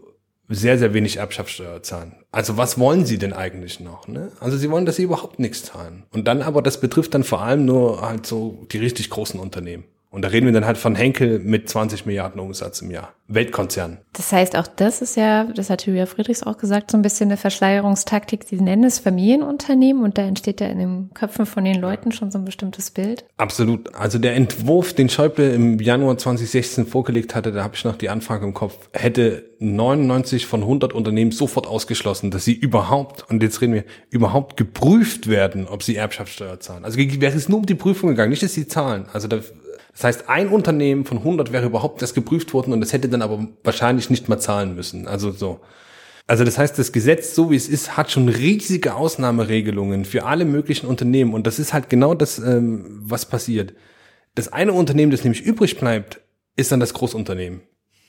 sehr, 0.48 0.78
sehr 0.78 0.94
wenig 0.94 1.16
Erbschaftssteuer 1.16 1.82
zahlen. 1.82 2.14
Also 2.30 2.56
was 2.56 2.78
wollen 2.78 3.06
sie 3.06 3.18
denn 3.18 3.32
eigentlich 3.32 3.80
noch? 3.80 4.06
Ne? 4.08 4.32
Also 4.40 4.56
sie 4.56 4.70
wollen, 4.70 4.86
dass 4.86 4.96
sie 4.96 5.04
überhaupt 5.04 5.38
nichts 5.38 5.64
zahlen. 5.64 6.04
Und 6.12 6.26
dann 6.28 6.42
aber, 6.42 6.62
das 6.62 6.80
betrifft 6.80 7.14
dann 7.14 7.24
vor 7.24 7.42
allem 7.42 7.64
nur 7.64 8.02
halt 8.02 8.26
so 8.26 8.66
die 8.70 8.78
richtig 8.78 9.10
großen 9.10 9.40
Unternehmen. 9.40 9.84
Und 10.12 10.22
da 10.22 10.28
reden 10.28 10.44
wir 10.44 10.52
dann 10.52 10.66
halt 10.66 10.76
von 10.76 10.94
Henkel 10.94 11.38
mit 11.38 11.70
20 11.70 12.04
Milliarden 12.04 12.38
Umsatz 12.38 12.82
im 12.82 12.90
Jahr. 12.90 13.14
Weltkonzern. 13.28 13.96
Das 14.12 14.30
heißt, 14.30 14.56
auch 14.56 14.66
das 14.66 15.00
ist 15.00 15.16
ja, 15.16 15.44
das 15.44 15.70
hat 15.70 15.86
Julia 15.86 16.04
Friedrichs 16.04 16.42
auch 16.42 16.58
gesagt, 16.58 16.90
so 16.90 16.98
ein 16.98 17.02
bisschen 17.02 17.30
eine 17.30 17.38
Verschleierungstaktik. 17.38 18.44
Sie 18.44 18.60
nennen 18.60 18.84
es 18.84 18.98
Familienunternehmen 18.98 20.02
und 20.02 20.18
da 20.18 20.22
entsteht 20.22 20.60
ja 20.60 20.66
in 20.66 20.78
den 20.78 21.10
Köpfen 21.14 21.46
von 21.46 21.64
den 21.64 21.80
Leuten 21.80 22.12
schon 22.12 22.30
so 22.30 22.38
ein 22.38 22.44
bestimmtes 22.44 22.90
Bild. 22.90 23.24
Absolut. 23.38 23.94
Also 23.94 24.18
der 24.18 24.34
Entwurf, 24.34 24.92
den 24.92 25.08
Schäuble 25.08 25.54
im 25.54 25.78
Januar 25.78 26.18
2016 26.18 26.84
vorgelegt 26.84 27.34
hatte, 27.34 27.50
da 27.50 27.64
habe 27.64 27.74
ich 27.74 27.84
noch 27.84 27.96
die 27.96 28.10
Anfrage 28.10 28.44
im 28.44 28.52
Kopf, 28.52 28.90
hätte 28.92 29.44
99 29.60 30.46
von 30.46 30.60
100 30.60 30.92
Unternehmen 30.92 31.32
sofort 31.32 31.66
ausgeschlossen, 31.66 32.30
dass 32.30 32.44
sie 32.44 32.54
überhaupt, 32.54 33.30
und 33.30 33.42
jetzt 33.42 33.62
reden 33.62 33.72
wir, 33.72 33.84
überhaupt 34.10 34.58
geprüft 34.58 35.28
werden, 35.28 35.66
ob 35.68 35.82
sie 35.82 35.96
Erbschaftssteuer 35.96 36.60
zahlen. 36.60 36.84
Also 36.84 36.98
wäre 36.98 37.34
es 37.34 37.48
nur 37.48 37.60
um 37.60 37.66
die 37.66 37.74
Prüfung 37.74 38.10
gegangen, 38.10 38.30
nicht, 38.30 38.42
dass 38.42 38.52
sie 38.52 38.66
zahlen. 38.66 39.06
Also 39.12 39.28
da 39.28 39.40
das 39.92 40.04
heißt, 40.04 40.28
ein 40.28 40.48
Unternehmen 40.48 41.04
von 41.04 41.18
100 41.18 41.52
wäre 41.52 41.66
überhaupt 41.66 42.00
erst 42.00 42.14
geprüft 42.14 42.54
worden 42.54 42.72
und 42.72 42.82
es 42.82 42.92
hätte 42.92 43.08
dann 43.08 43.22
aber 43.22 43.46
wahrscheinlich 43.62 44.10
nicht 44.10 44.28
mal 44.28 44.38
zahlen 44.38 44.74
müssen. 44.74 45.06
Also 45.06 45.30
so. 45.30 45.60
Also 46.26 46.44
das 46.44 46.56
heißt, 46.56 46.78
das 46.78 46.92
Gesetz, 46.92 47.34
so 47.34 47.50
wie 47.50 47.56
es 47.56 47.68
ist, 47.68 47.96
hat 47.96 48.10
schon 48.10 48.28
riesige 48.28 48.94
Ausnahmeregelungen 48.94 50.04
für 50.04 50.24
alle 50.24 50.44
möglichen 50.44 50.86
Unternehmen. 50.86 51.34
Und 51.34 51.46
das 51.46 51.58
ist 51.58 51.72
halt 51.74 51.90
genau 51.90 52.14
das, 52.14 52.38
ähm, 52.38 52.86
was 53.02 53.26
passiert. 53.26 53.74
Das 54.34 54.50
eine 54.50 54.72
Unternehmen, 54.72 55.10
das 55.10 55.24
nämlich 55.24 55.42
übrig 55.42 55.78
bleibt, 55.78 56.20
ist 56.56 56.72
dann 56.72 56.80
das 56.80 56.94
Großunternehmen. 56.94 57.60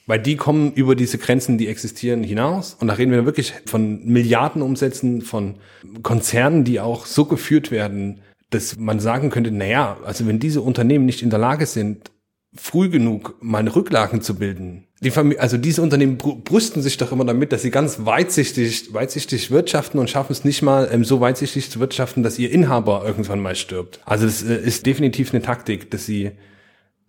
Weil 0.06 0.20
die 0.20 0.36
kommen 0.36 0.74
über 0.74 0.96
diese 0.96 1.18
Grenzen, 1.18 1.58
die 1.58 1.68
existieren, 1.68 2.24
hinaus. 2.24 2.76
Und 2.80 2.88
da 2.88 2.94
reden 2.94 3.12
wir 3.12 3.26
wirklich 3.26 3.54
von 3.66 4.06
Milliardenumsätzen, 4.06 5.22
von 5.22 5.56
Konzernen, 6.02 6.66
die 6.66 6.80
auch 6.80 7.06
so 7.06 7.26
geführt 7.26 7.72
werden, 7.72 8.22
dass 8.54 8.78
man 8.78 9.00
sagen 9.00 9.30
könnte, 9.30 9.52
na 9.52 9.66
ja, 9.66 9.98
also 10.06 10.28
wenn 10.28 10.40
diese 10.40 10.62
Unternehmen 10.62 11.06
nicht 11.06 11.22
in 11.22 11.30
der 11.30 11.40
Lage 11.40 11.66
sind, 11.66 12.12
früh 12.56 12.90
genug 12.90 13.36
mal 13.42 13.68
Rücklagen 13.68 14.22
zu 14.22 14.36
bilden. 14.36 14.86
Die 15.02 15.12
Familie, 15.12 15.42
also 15.42 15.58
diese 15.58 15.82
Unternehmen 15.82 16.18
brüsten 16.18 16.82
sich 16.82 16.98
doch 16.98 17.12
immer 17.12 17.26
damit, 17.26 17.52
dass 17.52 17.64
sie 17.64 17.72
ganz 17.72 18.06
weitsichtig, 18.06 18.94
weitsichtig 18.94 19.52
wirtschaften 19.52 20.00
und 20.00 20.10
schaffen 20.10 20.32
es 20.32 20.46
nicht 20.46 20.62
mal 20.62 20.88
ähm, 20.92 21.04
so 21.04 21.20
weitsichtig 21.20 21.70
zu 21.70 21.80
wirtschaften, 21.80 22.24
dass 22.24 22.40
ihr 22.40 22.52
Inhaber 22.52 23.04
irgendwann 23.06 23.40
mal 23.40 23.56
stirbt. 23.56 24.00
Also 24.06 24.26
das 24.26 24.44
äh, 24.44 24.56
ist 24.56 24.86
definitiv 24.86 25.34
eine 25.34 25.42
Taktik, 25.42 25.92
dass 25.92 26.06
sie 26.06 26.32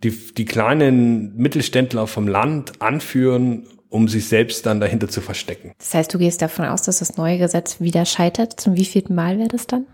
die, 0.03 0.11
die 0.11 0.45
kleinen 0.45 1.35
Mittelständler 1.37 2.07
vom 2.07 2.27
Land 2.27 2.81
anführen, 2.81 3.67
um 3.89 4.07
sich 4.09 4.27
selbst 4.27 4.65
dann 4.65 4.79
dahinter 4.79 5.07
zu 5.07 5.21
verstecken. 5.21 5.71
Das 5.77 5.93
heißt, 5.93 6.13
du 6.13 6.17
gehst 6.17 6.41
davon 6.41 6.65
aus, 6.65 6.81
dass 6.81 6.99
das 6.99 7.15
neue 7.15 7.37
Gesetz 7.37 7.79
wieder 7.79 8.05
scheitert. 8.05 8.59
Zum 8.59 8.75
wievielten 8.75 9.15
Mal 9.15 9.37
wäre 9.37 9.47
das 9.47 9.67
dann? 9.67 9.85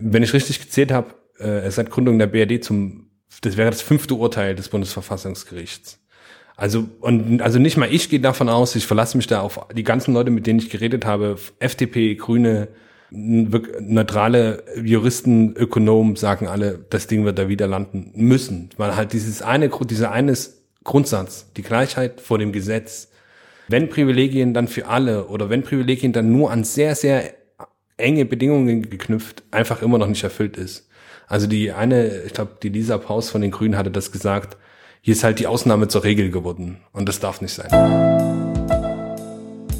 Wenn 0.00 0.22
ich 0.22 0.32
richtig 0.32 0.60
gezählt 0.60 0.92
habe, 0.92 1.14
äh, 1.38 1.70
seit 1.70 1.90
Gründung 1.90 2.18
der 2.18 2.26
BRD 2.26 2.62
zum, 2.62 3.10
das 3.42 3.56
wäre 3.56 3.70
das 3.70 3.82
fünfte 3.82 4.14
Urteil 4.14 4.54
des 4.54 4.68
Bundesverfassungsgerichts. 4.68 5.98
Also, 6.56 6.88
und, 7.00 7.42
also 7.42 7.58
nicht 7.58 7.76
mal 7.76 7.92
ich 7.92 8.08
gehe 8.08 8.20
davon 8.20 8.48
aus, 8.48 8.76
ich 8.76 8.86
verlasse 8.86 9.16
mich 9.16 9.26
da 9.26 9.40
auf 9.40 9.66
die 9.74 9.82
ganzen 9.82 10.14
Leute, 10.14 10.30
mit 10.30 10.46
denen 10.46 10.60
ich 10.60 10.70
geredet 10.70 11.04
habe, 11.04 11.36
FDP, 11.58 12.14
Grüne, 12.14 12.68
neutrale 13.10 14.64
Juristen, 14.82 15.54
Ökonomen 15.54 16.16
sagen 16.16 16.48
alle, 16.48 16.84
das 16.90 17.06
Ding 17.06 17.24
wird 17.24 17.38
da 17.38 17.48
wieder 17.48 17.66
landen 17.66 18.12
müssen. 18.14 18.70
Weil 18.76 18.96
halt 18.96 19.12
dieses 19.12 19.42
eine, 19.42 19.68
dieser 19.68 20.10
eines 20.10 20.64
Grundsatz, 20.84 21.46
die 21.56 21.62
Gleichheit 21.62 22.20
vor 22.20 22.38
dem 22.38 22.52
Gesetz, 22.52 23.08
wenn 23.68 23.88
Privilegien 23.88 24.52
dann 24.52 24.68
für 24.68 24.86
alle 24.86 25.26
oder 25.26 25.48
wenn 25.48 25.62
Privilegien 25.62 26.12
dann 26.12 26.32
nur 26.32 26.50
an 26.50 26.64
sehr, 26.64 26.94
sehr 26.94 27.34
enge 27.96 28.24
Bedingungen 28.24 28.88
geknüpft, 28.88 29.42
einfach 29.50 29.82
immer 29.82 29.98
noch 29.98 30.08
nicht 30.08 30.24
erfüllt 30.24 30.56
ist. 30.56 30.88
Also 31.26 31.46
die 31.46 31.72
eine, 31.72 32.22
ich 32.22 32.32
glaube, 32.32 32.52
die 32.62 32.68
Lisa 32.68 32.98
Paus 32.98 33.30
von 33.30 33.40
den 33.40 33.50
Grünen 33.50 33.76
hatte 33.76 33.90
das 33.90 34.12
gesagt, 34.12 34.56
hier 35.00 35.12
ist 35.12 35.24
halt 35.24 35.38
die 35.38 35.46
Ausnahme 35.46 35.88
zur 35.88 36.04
Regel 36.04 36.30
geworden 36.30 36.78
und 36.92 37.08
das 37.08 37.20
darf 37.20 37.40
nicht 37.40 37.52
sein. 37.52 37.70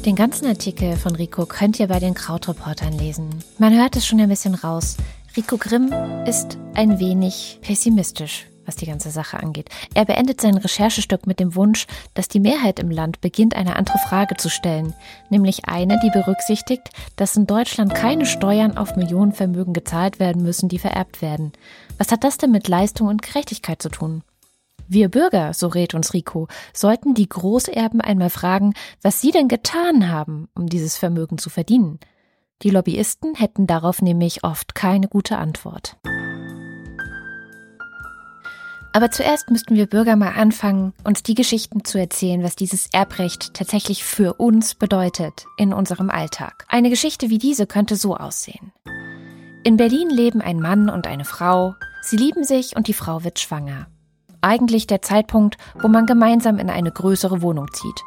Den 0.05 0.15
ganzen 0.15 0.45
Artikel 0.45 0.95
von 0.97 1.15
Rico 1.15 1.45
könnt 1.47 1.79
ihr 1.79 1.87
bei 1.87 1.99
den 1.99 2.13
Krautreportern 2.13 2.93
lesen. 2.93 3.43
Man 3.57 3.75
hört 3.75 3.95
es 3.95 4.05
schon 4.05 4.19
ein 4.19 4.29
bisschen 4.29 4.53
raus. 4.53 4.97
Rico 5.35 5.57
Grimm 5.57 5.91
ist 6.27 6.59
ein 6.75 6.99
wenig 6.99 7.59
pessimistisch 7.61 8.45
was 8.65 8.75
die 8.75 8.85
ganze 8.85 9.11
Sache 9.11 9.39
angeht. 9.39 9.69
Er 9.93 10.05
beendet 10.05 10.41
sein 10.41 10.57
Recherchestück 10.57 11.27
mit 11.27 11.39
dem 11.39 11.55
Wunsch, 11.55 11.87
dass 12.13 12.27
die 12.27 12.39
Mehrheit 12.39 12.79
im 12.79 12.91
Land 12.91 13.21
beginnt, 13.21 13.55
eine 13.55 13.75
andere 13.75 13.97
Frage 13.97 14.35
zu 14.37 14.49
stellen, 14.49 14.93
nämlich 15.29 15.65
eine, 15.65 15.99
die 15.99 16.09
berücksichtigt, 16.09 16.89
dass 17.15 17.35
in 17.35 17.47
Deutschland 17.47 17.93
keine 17.93 18.25
Steuern 18.25 18.77
auf 18.77 18.95
Millionenvermögen 18.95 19.73
gezahlt 19.73 20.19
werden 20.19 20.43
müssen, 20.43 20.69
die 20.69 20.79
vererbt 20.79 21.21
werden. 21.21 21.51
Was 21.97 22.11
hat 22.11 22.23
das 22.23 22.37
denn 22.37 22.51
mit 22.51 22.67
Leistung 22.67 23.07
und 23.07 23.21
Gerechtigkeit 23.21 23.81
zu 23.81 23.89
tun? 23.89 24.23
Wir 24.87 25.09
Bürger, 25.09 25.53
so 25.53 25.67
rät 25.67 25.95
uns 25.95 26.13
Rico, 26.13 26.47
sollten 26.73 27.15
die 27.15 27.27
Großerben 27.27 28.01
einmal 28.01 28.29
fragen, 28.29 28.73
was 29.01 29.19
sie 29.19 29.31
denn 29.31 29.47
getan 29.47 30.09
haben, 30.09 30.47
um 30.53 30.67
dieses 30.67 30.97
Vermögen 30.97 31.37
zu 31.37 31.49
verdienen. 31.49 31.99
Die 32.61 32.69
Lobbyisten 32.69 33.35
hätten 33.35 33.67
darauf 33.67 34.01
nämlich 34.01 34.43
oft 34.43 34.75
keine 34.75 35.07
gute 35.07 35.37
Antwort. 35.37 35.97
Aber 38.95 39.11
zuerst 39.11 39.51
müssten 39.51 39.75
wir 39.75 39.87
Bürger 39.87 40.15
mal 40.15 40.35
anfangen, 40.37 40.93
uns 41.03 41.21
die 41.21 41.33
Geschichten 41.33 41.83
zu 41.83 41.99
erzählen, 41.99 42.43
was 42.43 42.55
dieses 42.55 42.87
Erbrecht 42.93 43.53
tatsächlich 43.53 44.05
für 44.05 44.35
uns 44.35 44.73
bedeutet 44.73 45.47
in 45.57 45.73
unserem 45.73 46.09
Alltag. 46.09 46.65
Eine 46.69 46.89
Geschichte 46.89 47.29
wie 47.29 47.37
diese 47.37 47.67
könnte 47.67 47.97
so 47.97 48.15
aussehen. 48.15 48.71
In 49.65 49.75
Berlin 49.75 50.09
leben 50.09 50.39
ein 50.39 50.61
Mann 50.61 50.89
und 50.89 51.07
eine 51.07 51.25
Frau. 51.25 51.75
Sie 52.03 52.15
lieben 52.15 52.45
sich 52.45 52.77
und 52.77 52.87
die 52.87 52.93
Frau 52.93 53.25
wird 53.25 53.37
schwanger. 53.37 53.87
Eigentlich 54.39 54.87
der 54.87 55.01
Zeitpunkt, 55.01 55.57
wo 55.81 55.89
man 55.89 56.05
gemeinsam 56.05 56.57
in 56.57 56.69
eine 56.69 56.93
größere 56.93 57.41
Wohnung 57.41 57.67
zieht. 57.73 58.01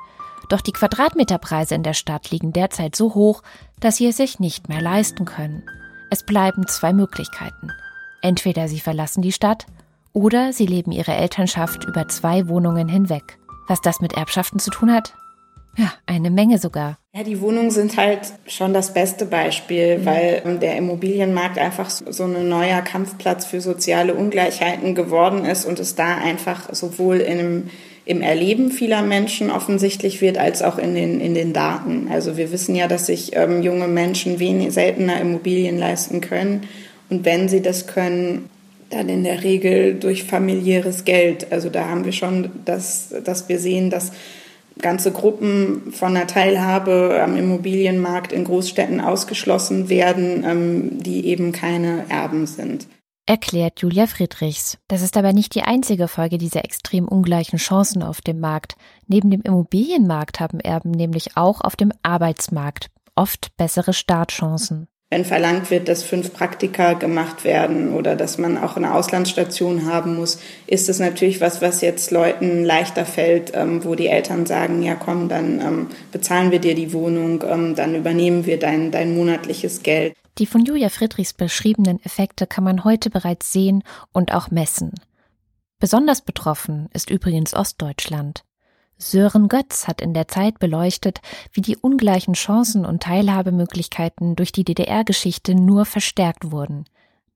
Doch 0.49 0.63
die 0.63 0.73
Quadratmeterpreise 0.73 1.75
in 1.75 1.83
der 1.83 1.93
Stadt 1.93 2.31
liegen 2.31 2.55
derzeit 2.55 2.97
so 2.97 3.15
hoch, 3.15 3.43
dass 3.79 3.97
sie 3.97 4.07
es 4.07 4.17
sich 4.17 4.41
nicht 4.41 4.71
mehr 4.71 4.81
leisten 4.81 5.27
können. 5.27 5.65
Es 6.09 6.25
bleiben 6.25 6.67
zwei 6.67 6.95
Möglichkeiten. 6.95 7.73
Entweder 8.23 8.69
sie 8.69 8.81
verlassen 8.81 9.21
die 9.21 9.33
Stadt 9.33 9.67
oder 10.19 10.53
sie 10.53 10.67
leben 10.67 10.91
ihre 10.91 11.15
Elternschaft 11.15 11.85
über 11.85 12.09
zwei 12.09 12.49
Wohnungen 12.49 12.89
hinweg. 12.89 13.39
Was 13.69 13.81
das 13.81 14.01
mit 14.01 14.15
Erbschaften 14.15 14.59
zu 14.59 14.71
tun 14.71 14.93
hat? 14.93 15.15
Ja, 15.77 15.93
eine 16.07 16.31
Menge 16.31 16.59
sogar. 16.59 16.99
Ja, 17.15 17.23
die 17.23 17.41
Wohnungen 17.41 17.71
sind 17.71 17.97
halt 17.97 18.33
schon 18.49 18.75
das 18.75 18.93
beste 18.93 19.27
Beispiel, 19.27 19.99
mhm. 19.99 20.07
weil 20.07 20.59
der 20.61 20.77
Immobilienmarkt 20.77 21.57
einfach 21.59 21.89
so 21.89 22.25
ein 22.25 22.49
neuer 22.49 22.83
Kampfplatz 22.83 23.45
für 23.45 23.61
soziale 23.61 24.15
Ungleichheiten 24.15 24.97
geworden 24.97 25.45
ist 25.45 25.65
und 25.65 25.79
es 25.79 25.95
da 25.95 26.17
einfach 26.17 26.75
sowohl 26.75 27.19
in 27.19 27.71
im 28.09 28.23
Erleben 28.23 28.71
vieler 28.71 29.03
Menschen 29.03 29.51
offensichtlich 29.51 30.23
wird, 30.23 30.39
als 30.39 30.63
auch 30.63 30.79
in 30.79 30.95
den, 30.95 31.21
in 31.21 31.35
den 31.35 31.53
Daten. 31.53 32.09
Also 32.11 32.39
wir 32.39 32.51
wissen 32.51 32.75
ja, 32.75 32.89
dass 32.89 33.05
sich 33.05 33.37
ähm, 33.37 33.61
junge 33.61 33.87
Menschen 33.87 34.39
wenig 34.39 34.73
seltener 34.73 35.21
Immobilien 35.21 35.77
leisten 35.77 36.23
können. 36.23 36.63
Und 37.11 37.27
wenn 37.27 37.51
sie 37.51 37.61
das 37.61 37.87
können, 37.87 38.49
dann 38.91 39.09
in 39.09 39.25
der 39.25 39.43
Regel 39.45 39.95
durch 39.95 40.25
familiäres 40.25 41.05
Geld. 41.05 41.53
Also 41.53 41.69
da 41.69 41.89
haben 41.89 42.05
wir 42.05 42.13
schon, 42.13 42.51
dass, 42.65 43.15
dass 43.25 43.49
wir 43.49 43.59
sehen, 43.59 43.91
dass 43.91 44.13
ganze 44.81 45.13
Gruppen 45.13 45.93
von 45.93 46.15
der 46.15 46.27
Teilhabe 46.27 47.21
am 47.23 47.37
Immobilienmarkt 47.37 48.33
in 48.33 48.45
Großstädten 48.45 49.01
ausgeschlossen 49.01 49.89
werden, 49.89 50.45
ähm, 50.45 51.03
die 51.03 51.27
eben 51.27 51.53
keine 51.53 52.05
Erben 52.09 52.47
sind. 52.47 52.87
Erklärt 53.27 53.81
Julia 53.81 54.07
Friedrichs. 54.07 54.79
Das 54.89 55.03
ist 55.03 55.19
aber 55.19 55.35
nicht 55.35 55.55
die 55.55 55.63
einzige 55.63 56.09
Folge 56.09 56.39
dieser 56.39 56.65
extrem 56.65 57.07
ungleichen 57.07 57.59
Chancen 57.59 58.03
auf 58.03 58.23
dem 58.23 58.41
Markt. 58.41 58.77
Neben 59.07 59.31
dem 59.31 59.43
Immobilienmarkt 59.43 60.41
haben 60.41 60.61
Erben 60.61 60.93
nämlich 60.93 61.37
auch 61.37 61.61
auf 61.61 61.77
dem 61.77 61.93
Arbeitsmarkt 62.03 62.87
oft 63.17 63.55
bessere 63.59 63.93
Startchancen 63.93 64.89
wenn 65.11 65.25
verlangt 65.25 65.71
wird, 65.71 65.89
dass 65.89 66.03
fünf 66.03 66.35
Praktika 66.35 66.93
gemacht 66.93 67.45
werden 67.45 67.95
oder 67.95 68.15
dass 68.15 68.37
man 68.37 68.59
auch 68.59 68.77
eine 68.77 68.95
Auslandsstation 68.95 69.87
haben 69.87 70.17
muss, 70.17 70.39
ist 70.67 70.89
es 70.91 70.99
natürlich 70.99 71.41
was, 71.41 71.63
was 71.63 71.81
jetzt 71.81 72.11
Leuten 72.11 72.63
leichter 72.65 73.07
fällt, 73.07 73.53
ähm, 73.55 73.85
wo 73.85 73.95
die 73.95 74.09
Eltern 74.09 74.45
sagen, 74.45 74.83
ja 74.83 74.95
komm, 74.95 75.31
dann 75.31 75.61
ähm, 75.61 75.87
bezahlen 76.13 76.51
wir 76.51 76.59
dir 76.59 76.75
die 76.75 76.93
Wohnung, 76.93 77.43
ähm, 77.49 77.75
dann 77.75 77.95
übernehmen 77.95 78.45
wir 78.45 78.59
dein, 78.59 78.91
dein 78.91 79.15
monatliches 79.15 79.83
Geld. 79.83 80.15
Die 80.37 80.47
von 80.47 80.65
Julia 80.65 80.91
Friedrichs 80.91 81.33
beschriebenen 81.33 82.05
Effekte 82.05 82.47
kann 82.47 82.65
man 82.65 82.85
heute 82.85 83.09
bereits 83.09 83.51
sehen 83.51 83.83
und 84.13 84.35
auch 84.35 84.51
messen. 84.51 84.93
Besonders 85.81 86.21
betroffen 86.21 86.89
ist 86.93 87.09
übrigens 87.09 87.55
Ostdeutschland. 87.55 88.45
Sören 88.99 89.49
Götz 89.49 89.87
hat 89.87 90.01
in 90.01 90.13
der 90.13 90.27
Zeit 90.27 90.59
beleuchtet, 90.59 91.21
wie 91.53 91.61
die 91.61 91.77
ungleichen 91.77 92.35
Chancen 92.35 92.85
und 92.85 93.03
Teilhabemöglichkeiten 93.03 94.35
durch 94.35 94.51
die 94.51 94.65
DDR-Geschichte 94.65 95.55
nur 95.55 95.85
verstärkt 95.85 96.51
wurden. 96.51 96.85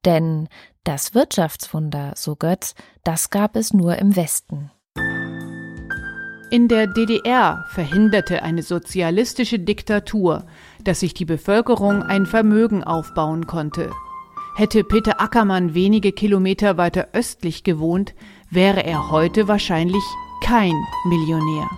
Denn 0.04 0.48
das 0.82 1.14
Wirtschaftswunder, 1.14 2.14
so 2.16 2.34
Götz, 2.34 2.74
das 3.04 3.30
gab 3.30 3.54
es 3.54 3.72
nur 3.72 3.96
im 3.96 4.16
Westen. 4.16 4.72
In 6.50 6.68
der 6.68 6.88
DDR 6.88 7.64
verhinderte 7.68 8.42
eine 8.42 8.62
sozialistische 8.62 9.60
Diktatur, 9.60 10.44
dass 10.82 11.00
sich 11.00 11.14
die 11.14 11.24
Bevölkerung 11.24 12.02
ein 12.02 12.26
Vermögen 12.26 12.82
aufbauen 12.84 13.46
konnte. 13.46 13.90
Hätte 14.56 14.84
Peter 14.84 15.20
Ackermann 15.20 15.72
wenige 15.72 16.12
Kilometer 16.12 16.76
weiter 16.76 17.08
östlich 17.14 17.64
gewohnt, 17.64 18.14
wäre 18.50 18.84
er 18.84 19.10
heute 19.10 19.48
wahrscheinlich 19.48 20.02
kein 20.42 20.74
Millionär. 21.04 21.70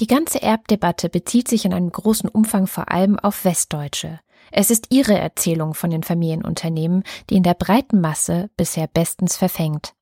Die 0.00 0.06
ganze 0.06 0.40
Erbdebatte 0.42 1.08
bezieht 1.08 1.48
sich 1.48 1.64
in 1.64 1.74
einem 1.74 1.92
großen 1.92 2.28
Umfang 2.28 2.66
vor 2.66 2.90
allem 2.90 3.18
auf 3.18 3.44
Westdeutsche. 3.44 4.20
Es 4.50 4.70
ist 4.70 4.86
ihre 4.90 5.18
Erzählung 5.18 5.74
von 5.74 5.90
den 5.90 6.02
Familienunternehmen, 6.02 7.02
die 7.28 7.36
in 7.36 7.42
der 7.42 7.54
breiten 7.54 8.00
Masse 8.00 8.48
bisher 8.56 8.86
bestens 8.86 9.36
verfängt. 9.36 9.94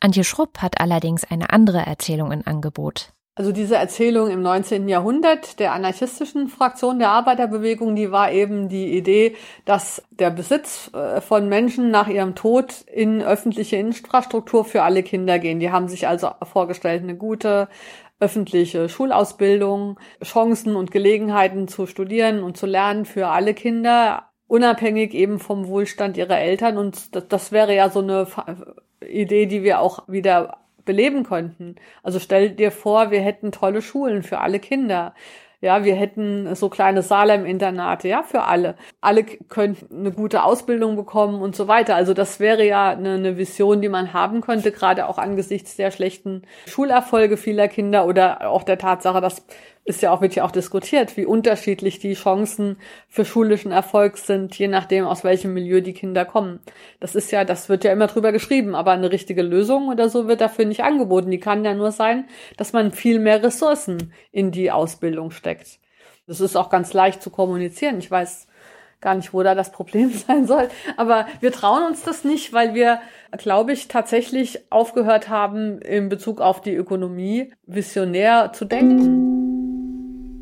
Antje 0.00 0.24
Schrupp 0.24 0.58
hat 0.58 0.80
allerdings 0.80 1.24
eine 1.24 1.50
andere 1.50 1.78
Erzählung 1.78 2.30
in 2.30 2.46
Angebot. 2.46 3.12
Also 3.38 3.52
diese 3.52 3.76
Erzählung 3.76 4.30
im 4.30 4.42
19. 4.42 4.88
Jahrhundert 4.88 5.60
der 5.60 5.72
anarchistischen 5.72 6.48
Fraktion 6.48 6.98
der 6.98 7.10
Arbeiterbewegung, 7.10 7.94
die 7.94 8.10
war 8.10 8.32
eben 8.32 8.68
die 8.68 8.96
Idee, 8.96 9.36
dass 9.64 10.02
der 10.10 10.30
Besitz 10.30 10.90
äh, 10.92 11.20
von 11.20 11.48
Menschen 11.48 11.92
nach 11.92 12.08
ihrem 12.08 12.34
Tod 12.34 12.82
in 12.92 13.22
öffentliche 13.22 13.76
Infrastruktur 13.76 14.64
für 14.64 14.82
alle 14.82 15.04
Kinder 15.04 15.38
gehen. 15.38 15.60
Die 15.60 15.70
haben 15.70 15.86
sich 15.86 16.08
also 16.08 16.30
vorgestellt, 16.42 17.04
eine 17.04 17.14
gute 17.14 17.68
öffentliche 18.18 18.88
Schulausbildung, 18.88 20.00
Chancen 20.20 20.74
und 20.74 20.90
Gelegenheiten 20.90 21.68
zu 21.68 21.86
studieren 21.86 22.42
und 22.42 22.56
zu 22.56 22.66
lernen 22.66 23.04
für 23.04 23.28
alle 23.28 23.54
Kinder, 23.54 24.30
unabhängig 24.48 25.14
eben 25.14 25.38
vom 25.38 25.68
Wohlstand 25.68 26.16
ihrer 26.16 26.40
Eltern. 26.40 26.76
Und 26.76 27.14
das, 27.14 27.28
das 27.28 27.52
wäre 27.52 27.72
ja 27.72 27.88
so 27.88 28.00
eine 28.00 28.26
Idee, 29.08 29.46
die 29.46 29.62
wir 29.62 29.80
auch 29.80 30.08
wieder 30.08 30.58
beleben 30.88 31.22
könnten. 31.22 31.76
Also 32.02 32.18
stell 32.18 32.48
dir 32.50 32.72
vor, 32.72 33.10
wir 33.10 33.20
hätten 33.20 33.52
tolle 33.52 33.82
Schulen 33.82 34.22
für 34.22 34.38
alle 34.38 34.58
Kinder. 34.58 35.14
Ja, 35.60 35.84
wir 35.84 35.94
hätten 35.96 36.54
so 36.54 36.70
kleine 36.70 37.02
Salem-Internate, 37.02 38.08
ja, 38.08 38.22
für 38.22 38.44
alle. 38.44 38.76
Alle 39.02 39.24
könnten 39.24 40.00
eine 40.00 40.12
gute 40.12 40.44
Ausbildung 40.44 40.96
bekommen 40.96 41.42
und 41.42 41.54
so 41.54 41.68
weiter. 41.68 41.94
Also 41.94 42.14
das 42.14 42.40
wäre 42.40 42.64
ja 42.64 42.90
eine, 42.90 43.14
eine 43.14 43.36
Vision, 43.36 43.82
die 43.82 43.90
man 43.90 44.14
haben 44.14 44.40
könnte, 44.40 44.72
gerade 44.72 45.08
auch 45.08 45.18
angesichts 45.18 45.76
der 45.76 45.90
schlechten 45.90 46.42
Schulerfolge 46.66 47.36
vieler 47.36 47.68
Kinder 47.68 48.06
oder 48.06 48.48
auch 48.48 48.62
der 48.62 48.78
Tatsache, 48.78 49.20
dass 49.20 49.44
ist 49.84 50.02
ja 50.02 50.12
auch, 50.12 50.20
wird 50.20 50.34
ja 50.34 50.44
auch 50.44 50.50
diskutiert, 50.50 51.16
wie 51.16 51.24
unterschiedlich 51.24 51.98
die 51.98 52.12
Chancen 52.12 52.76
für 53.08 53.24
schulischen 53.24 53.72
Erfolg 53.72 54.18
sind, 54.18 54.54
je 54.58 54.68
nachdem, 54.68 55.06
aus 55.06 55.24
welchem 55.24 55.54
Milieu 55.54 55.80
die 55.80 55.94
Kinder 55.94 56.26
kommen. 56.26 56.60
Das 57.00 57.14
ist 57.14 57.30
ja, 57.30 57.44
das 57.44 57.70
wird 57.70 57.84
ja 57.84 57.92
immer 57.92 58.06
drüber 58.06 58.30
geschrieben, 58.30 58.74
aber 58.74 58.92
eine 58.92 59.10
richtige 59.10 59.42
Lösung 59.42 59.88
oder 59.88 60.10
so 60.10 60.28
wird 60.28 60.42
dafür 60.42 60.66
nicht 60.66 60.84
angeboten. 60.84 61.30
Die 61.30 61.40
kann 61.40 61.64
ja 61.64 61.72
nur 61.72 61.90
sein, 61.90 62.28
dass 62.58 62.74
man 62.74 62.92
viel 62.92 63.18
mehr 63.18 63.42
Ressourcen 63.42 64.12
in 64.30 64.50
die 64.50 64.70
Ausbildung 64.70 65.30
steckt. 65.30 65.78
Das 66.26 66.40
ist 66.40 66.56
auch 66.56 66.68
ganz 66.68 66.92
leicht 66.92 67.22
zu 67.22 67.30
kommunizieren. 67.30 67.98
Ich 67.98 68.10
weiß 68.10 68.46
gar 69.00 69.14
nicht, 69.14 69.32
wo 69.32 69.42
da 69.42 69.54
das 69.54 69.72
Problem 69.72 70.10
sein 70.28 70.46
soll. 70.46 70.68
Aber 70.98 71.26
wir 71.40 71.50
trauen 71.50 71.84
uns 71.84 72.02
das 72.02 72.24
nicht, 72.24 72.52
weil 72.52 72.74
wir, 72.74 73.00
glaube 73.38 73.72
ich, 73.72 73.88
tatsächlich 73.88 74.70
aufgehört 74.70 75.30
haben, 75.30 75.80
in 75.80 76.10
Bezug 76.10 76.42
auf 76.42 76.60
die 76.60 76.74
Ökonomie 76.74 77.54
visionär 77.64 78.52
zu 78.52 78.66
denken 78.66 79.47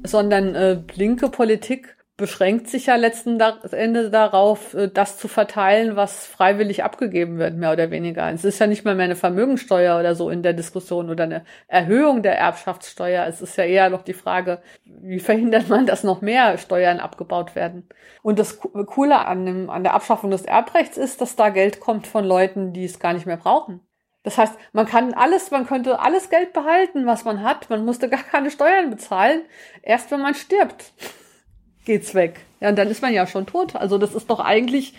sondern 0.06 0.54
äh, 0.54 0.82
linke 0.94 1.28
Politik 1.28 1.96
beschränkt 2.16 2.68
sich 2.68 2.86
ja 2.86 2.96
letzten 2.96 3.38
Ende 3.40 4.10
darauf, 4.10 4.72
äh, 4.74 4.88
das 4.88 5.18
zu 5.18 5.28
verteilen, 5.28 5.96
was 5.96 6.26
freiwillig 6.26 6.82
abgegeben 6.82 7.38
wird, 7.38 7.56
mehr 7.56 7.72
oder 7.72 7.90
weniger. 7.90 8.30
Es 8.32 8.44
ist 8.44 8.58
ja 8.58 8.66
nicht 8.66 8.84
mal 8.84 8.94
mehr 8.94 9.04
eine 9.04 9.16
Vermögensteuer 9.16 9.98
oder 9.98 10.14
so 10.14 10.30
in 10.30 10.42
der 10.42 10.54
Diskussion 10.54 11.10
oder 11.10 11.24
eine 11.24 11.44
Erhöhung 11.68 12.22
der 12.22 12.38
Erbschaftssteuer. 12.38 13.26
Es 13.26 13.42
ist 13.42 13.56
ja 13.56 13.64
eher 13.64 13.90
noch 13.90 14.02
die 14.02 14.14
Frage, 14.14 14.60
wie 14.84 15.20
verhindert 15.20 15.68
man, 15.68 15.84
dass 15.86 16.04
noch 16.04 16.22
mehr 16.22 16.56
Steuern 16.56 17.00
abgebaut 17.00 17.54
werden. 17.54 17.86
Und 18.22 18.38
das 18.38 18.60
Coole 18.60 19.26
an, 19.26 19.44
dem, 19.44 19.70
an 19.70 19.82
der 19.82 19.94
Abschaffung 19.94 20.30
des 20.30 20.46
Erbrechts 20.46 20.96
ist, 20.96 21.20
dass 21.20 21.36
da 21.36 21.50
Geld 21.50 21.80
kommt 21.80 22.06
von 22.06 22.24
Leuten, 22.24 22.72
die 22.72 22.84
es 22.84 22.98
gar 22.98 23.12
nicht 23.12 23.26
mehr 23.26 23.36
brauchen. 23.36 23.85
Das 24.26 24.38
heißt, 24.38 24.54
man 24.72 24.86
kann 24.86 25.14
alles, 25.14 25.52
man 25.52 25.68
könnte 25.68 26.00
alles 26.00 26.30
Geld 26.30 26.52
behalten, 26.52 27.06
was 27.06 27.24
man 27.24 27.44
hat. 27.44 27.70
Man 27.70 27.84
musste 27.84 28.08
gar 28.08 28.24
keine 28.24 28.50
Steuern 28.50 28.90
bezahlen. 28.90 29.42
Erst 29.82 30.10
wenn 30.10 30.20
man 30.20 30.34
stirbt, 30.34 30.92
geht's 31.84 32.12
weg. 32.12 32.40
Ja, 32.58 32.70
und 32.70 32.76
dann 32.76 32.88
ist 32.88 33.02
man 33.02 33.14
ja 33.14 33.28
schon 33.28 33.46
tot. 33.46 33.76
Also 33.76 33.98
das 33.98 34.16
ist 34.16 34.28
doch 34.28 34.40
eigentlich, 34.40 34.94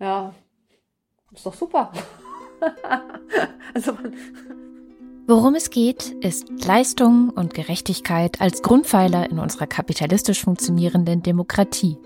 ja, 0.00 0.32
ist 1.30 1.44
doch 1.44 1.52
super. 1.52 1.92
also 3.74 3.92
man 3.92 4.16
Worum 5.26 5.54
es 5.54 5.68
geht, 5.68 6.12
ist 6.22 6.48
Leistung 6.64 7.28
und 7.28 7.52
Gerechtigkeit 7.52 8.40
als 8.40 8.62
Grundpfeiler 8.62 9.28
in 9.28 9.40
unserer 9.40 9.66
kapitalistisch 9.66 10.42
funktionierenden 10.42 11.22
Demokratie. 11.22 11.98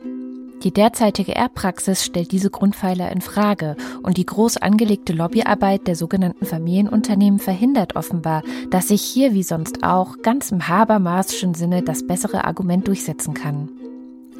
Die 0.64 0.72
derzeitige 0.72 1.34
Erbpraxis 1.34 2.04
stellt 2.04 2.30
diese 2.30 2.48
Grundpfeiler 2.48 3.10
in 3.10 3.20
Frage 3.20 3.76
und 4.04 4.16
die 4.16 4.26
groß 4.26 4.58
angelegte 4.58 5.12
Lobbyarbeit 5.12 5.88
der 5.88 5.96
sogenannten 5.96 6.46
Familienunternehmen 6.46 7.40
verhindert 7.40 7.96
offenbar, 7.96 8.42
dass 8.70 8.88
sich 8.88 9.02
hier 9.02 9.34
wie 9.34 9.42
sonst 9.42 9.82
auch 9.82 10.22
ganz 10.22 10.52
im 10.52 10.68
Habermaschen 10.68 11.54
Sinne 11.54 11.82
das 11.82 12.06
bessere 12.06 12.44
Argument 12.44 12.86
durchsetzen 12.86 13.34
kann. 13.34 13.70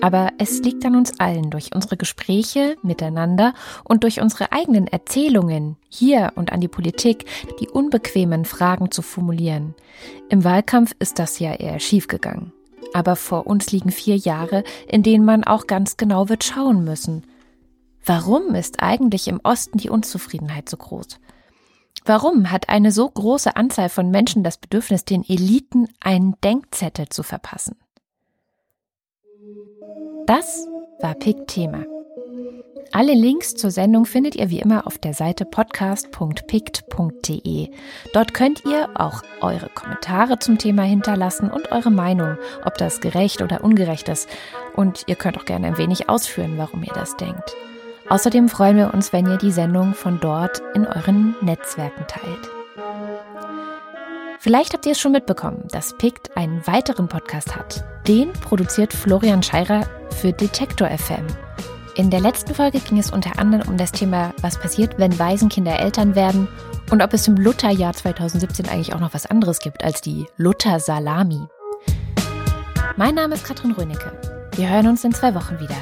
Aber 0.01 0.31
es 0.39 0.61
liegt 0.61 0.85
an 0.85 0.97
uns 0.97 1.19
allen, 1.19 1.51
durch 1.51 1.71
unsere 1.75 1.97
Gespräche 1.97 2.77
miteinander 2.83 3.55
und 3.85 4.05
durch 4.05 4.21
unsere 4.21 4.53
eigenen 4.53 4.87
Erzählungen 4.87 5.77
hier 5.89 6.33
und 6.37 6.53
an 6.53 6.61
die 6.61 6.69
Politik, 6.69 7.25
die 7.61 7.69
unbequemen 7.69 8.45
Fragen 8.45 8.91
zu 8.91 9.03
formulieren. 9.03 9.75
Im 10.29 10.45
Wahlkampf 10.45 10.93
ist 10.99 11.19
das 11.19 11.39
ja 11.41 11.55
eher 11.55 11.79
schiefgegangen. 11.79 12.53
Aber 12.95 13.17
vor 13.17 13.47
uns 13.47 13.73
liegen 13.73 13.91
vier 13.91 14.17
Jahre, 14.17 14.65
in 14.87 15.03
denen 15.03 15.25
man 15.25 15.45
auch 15.45 15.67
ganz 15.67 15.97
genau 15.97 16.29
wird 16.29 16.45
schauen 16.45 16.85
müssen. 16.85 17.27
Warum 18.05 18.55
ist 18.55 18.83
eigentlich 18.83 19.29
im 19.29 19.41
Osten 19.43 19.79
die 19.79 19.91
Unzufriedenheit 19.91 20.69
so 20.69 20.77
groß? 20.77 21.21
Warum 22.05 22.51
hat 22.51 22.69
eine 22.69 22.91
so 22.91 23.09
große 23.09 23.55
Anzahl 23.55 23.89
von 23.89 24.11
Menschen 24.11 24.43
das 24.43 24.59
Bedürfnis, 24.59 25.05
den 25.05 25.25
Eliten 25.29 25.89
einen 26.01 26.35
Denkzettel 26.43 27.09
zu 27.09 27.23
verpassen? 27.23 27.77
Das 30.27 30.67
war 31.01 31.15
Pick 31.15 31.47
Thema. 31.47 31.85
Alle 32.91 33.15
Links 33.15 33.55
zur 33.55 33.71
Sendung 33.71 34.05
findet 34.05 34.35
ihr 34.35 34.51
wie 34.51 34.59
immer 34.59 34.87
auf 34.87 34.99
der 34.99 35.15
Seite 35.15 35.45
podcast.pict.de. 35.45 37.69
Dort 38.13 38.35
könnt 38.35 38.65
ihr 38.65 38.91
auch 38.95 39.23
eure 39.41 39.69
Kommentare 39.69 40.39
zum 40.39 40.59
Thema 40.59 40.83
hinterlassen 40.83 41.51
und 41.51 41.73
eure 41.73 41.91
Meinung, 41.91 42.37
ob 42.65 42.77
das 42.79 43.01
gerecht 43.01 43.43
oder 43.43 43.63
ungerecht 43.63 44.09
ist. 44.09 44.29
Und 44.75 45.05
ihr 45.07 45.15
könnt 45.15 45.39
auch 45.39 45.45
gerne 45.45 45.69
ein 45.69 45.79
wenig 45.79 46.09
ausführen, 46.09 46.55
warum 46.57 46.83
ihr 46.83 46.95
das 46.95 47.17
denkt. 47.17 47.55
Außerdem 48.09 48.49
freuen 48.49 48.77
wir 48.77 48.93
uns, 48.93 49.13
wenn 49.13 49.27
ihr 49.27 49.39
die 49.39 49.53
Sendung 49.53 49.95
von 49.95 50.19
dort 50.21 50.61
in 50.75 50.87
euren 50.87 51.37
Netzwerken 51.41 52.05
teilt. 52.09 52.51
Vielleicht 54.39 54.75
habt 54.75 54.87
ihr 54.87 54.93
es 54.93 55.01
schon 55.01 55.13
mitbekommen, 55.13 55.69
dass 55.71 55.97
PICT 55.97 56.37
einen 56.37 56.67
weiteren 56.67 57.09
Podcast 57.09 57.55
hat. 57.55 57.85
Den 58.09 58.33
produziert 58.33 58.93
Florian 58.93 59.43
Scheirer 59.43 59.87
für 60.11 60.33
Detektor 60.33 60.89
FM. 60.89 61.25
In 61.95 62.09
der 62.09 62.21
letzten 62.21 62.55
Folge 62.55 62.81
ging 62.81 62.99
es 62.99 63.11
unter 63.11 63.39
anderem 63.39 63.69
um 63.69 63.77
das 63.77 63.93
Thema, 63.93 64.33
was 64.41 64.59
passiert, 64.59 64.99
wenn 64.99 65.19
Waisenkinder 65.19 65.79
Eltern 65.79 66.15
werden 66.15 66.49
und 66.91 67.03
ob 67.03 67.13
es 67.13 67.29
im 67.29 67.37
Lutherjahr 67.37 67.93
2017 67.93 68.67
eigentlich 68.67 68.95
auch 68.95 69.01
noch 69.01 69.13
was 69.13 69.27
anderes 69.27 69.59
gibt 69.59 69.85
als 69.85 70.01
die 70.01 70.27
Luther-Salami. 70.39 71.43
Mein 72.97 73.15
Name 73.15 73.35
ist 73.35 73.45
Katrin 73.45 73.73
Rönecke. 73.73 74.11
Wir 74.57 74.71
hören 74.71 74.89
uns 74.89 75.05
in 75.05 75.13
zwei 75.13 75.35
Wochen 75.35 75.61
wieder. 75.61 75.77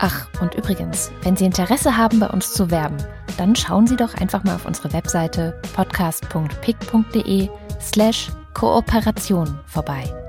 Ach, 0.00 0.26
und 0.40 0.56
übrigens, 0.56 1.12
wenn 1.22 1.36
Sie 1.36 1.44
Interesse 1.44 1.96
haben, 1.96 2.18
bei 2.18 2.28
uns 2.28 2.54
zu 2.54 2.68
werben, 2.72 2.96
dann 3.36 3.54
schauen 3.54 3.86
Sie 3.86 3.96
doch 3.96 4.14
einfach 4.14 4.42
mal 4.42 4.56
auf 4.56 4.66
unsere 4.66 4.92
Webseite 4.92 5.60
podcast.pick.de 5.74 7.48
slash 7.80 8.30
Kooperation 8.54 9.60
vorbei. 9.66 10.21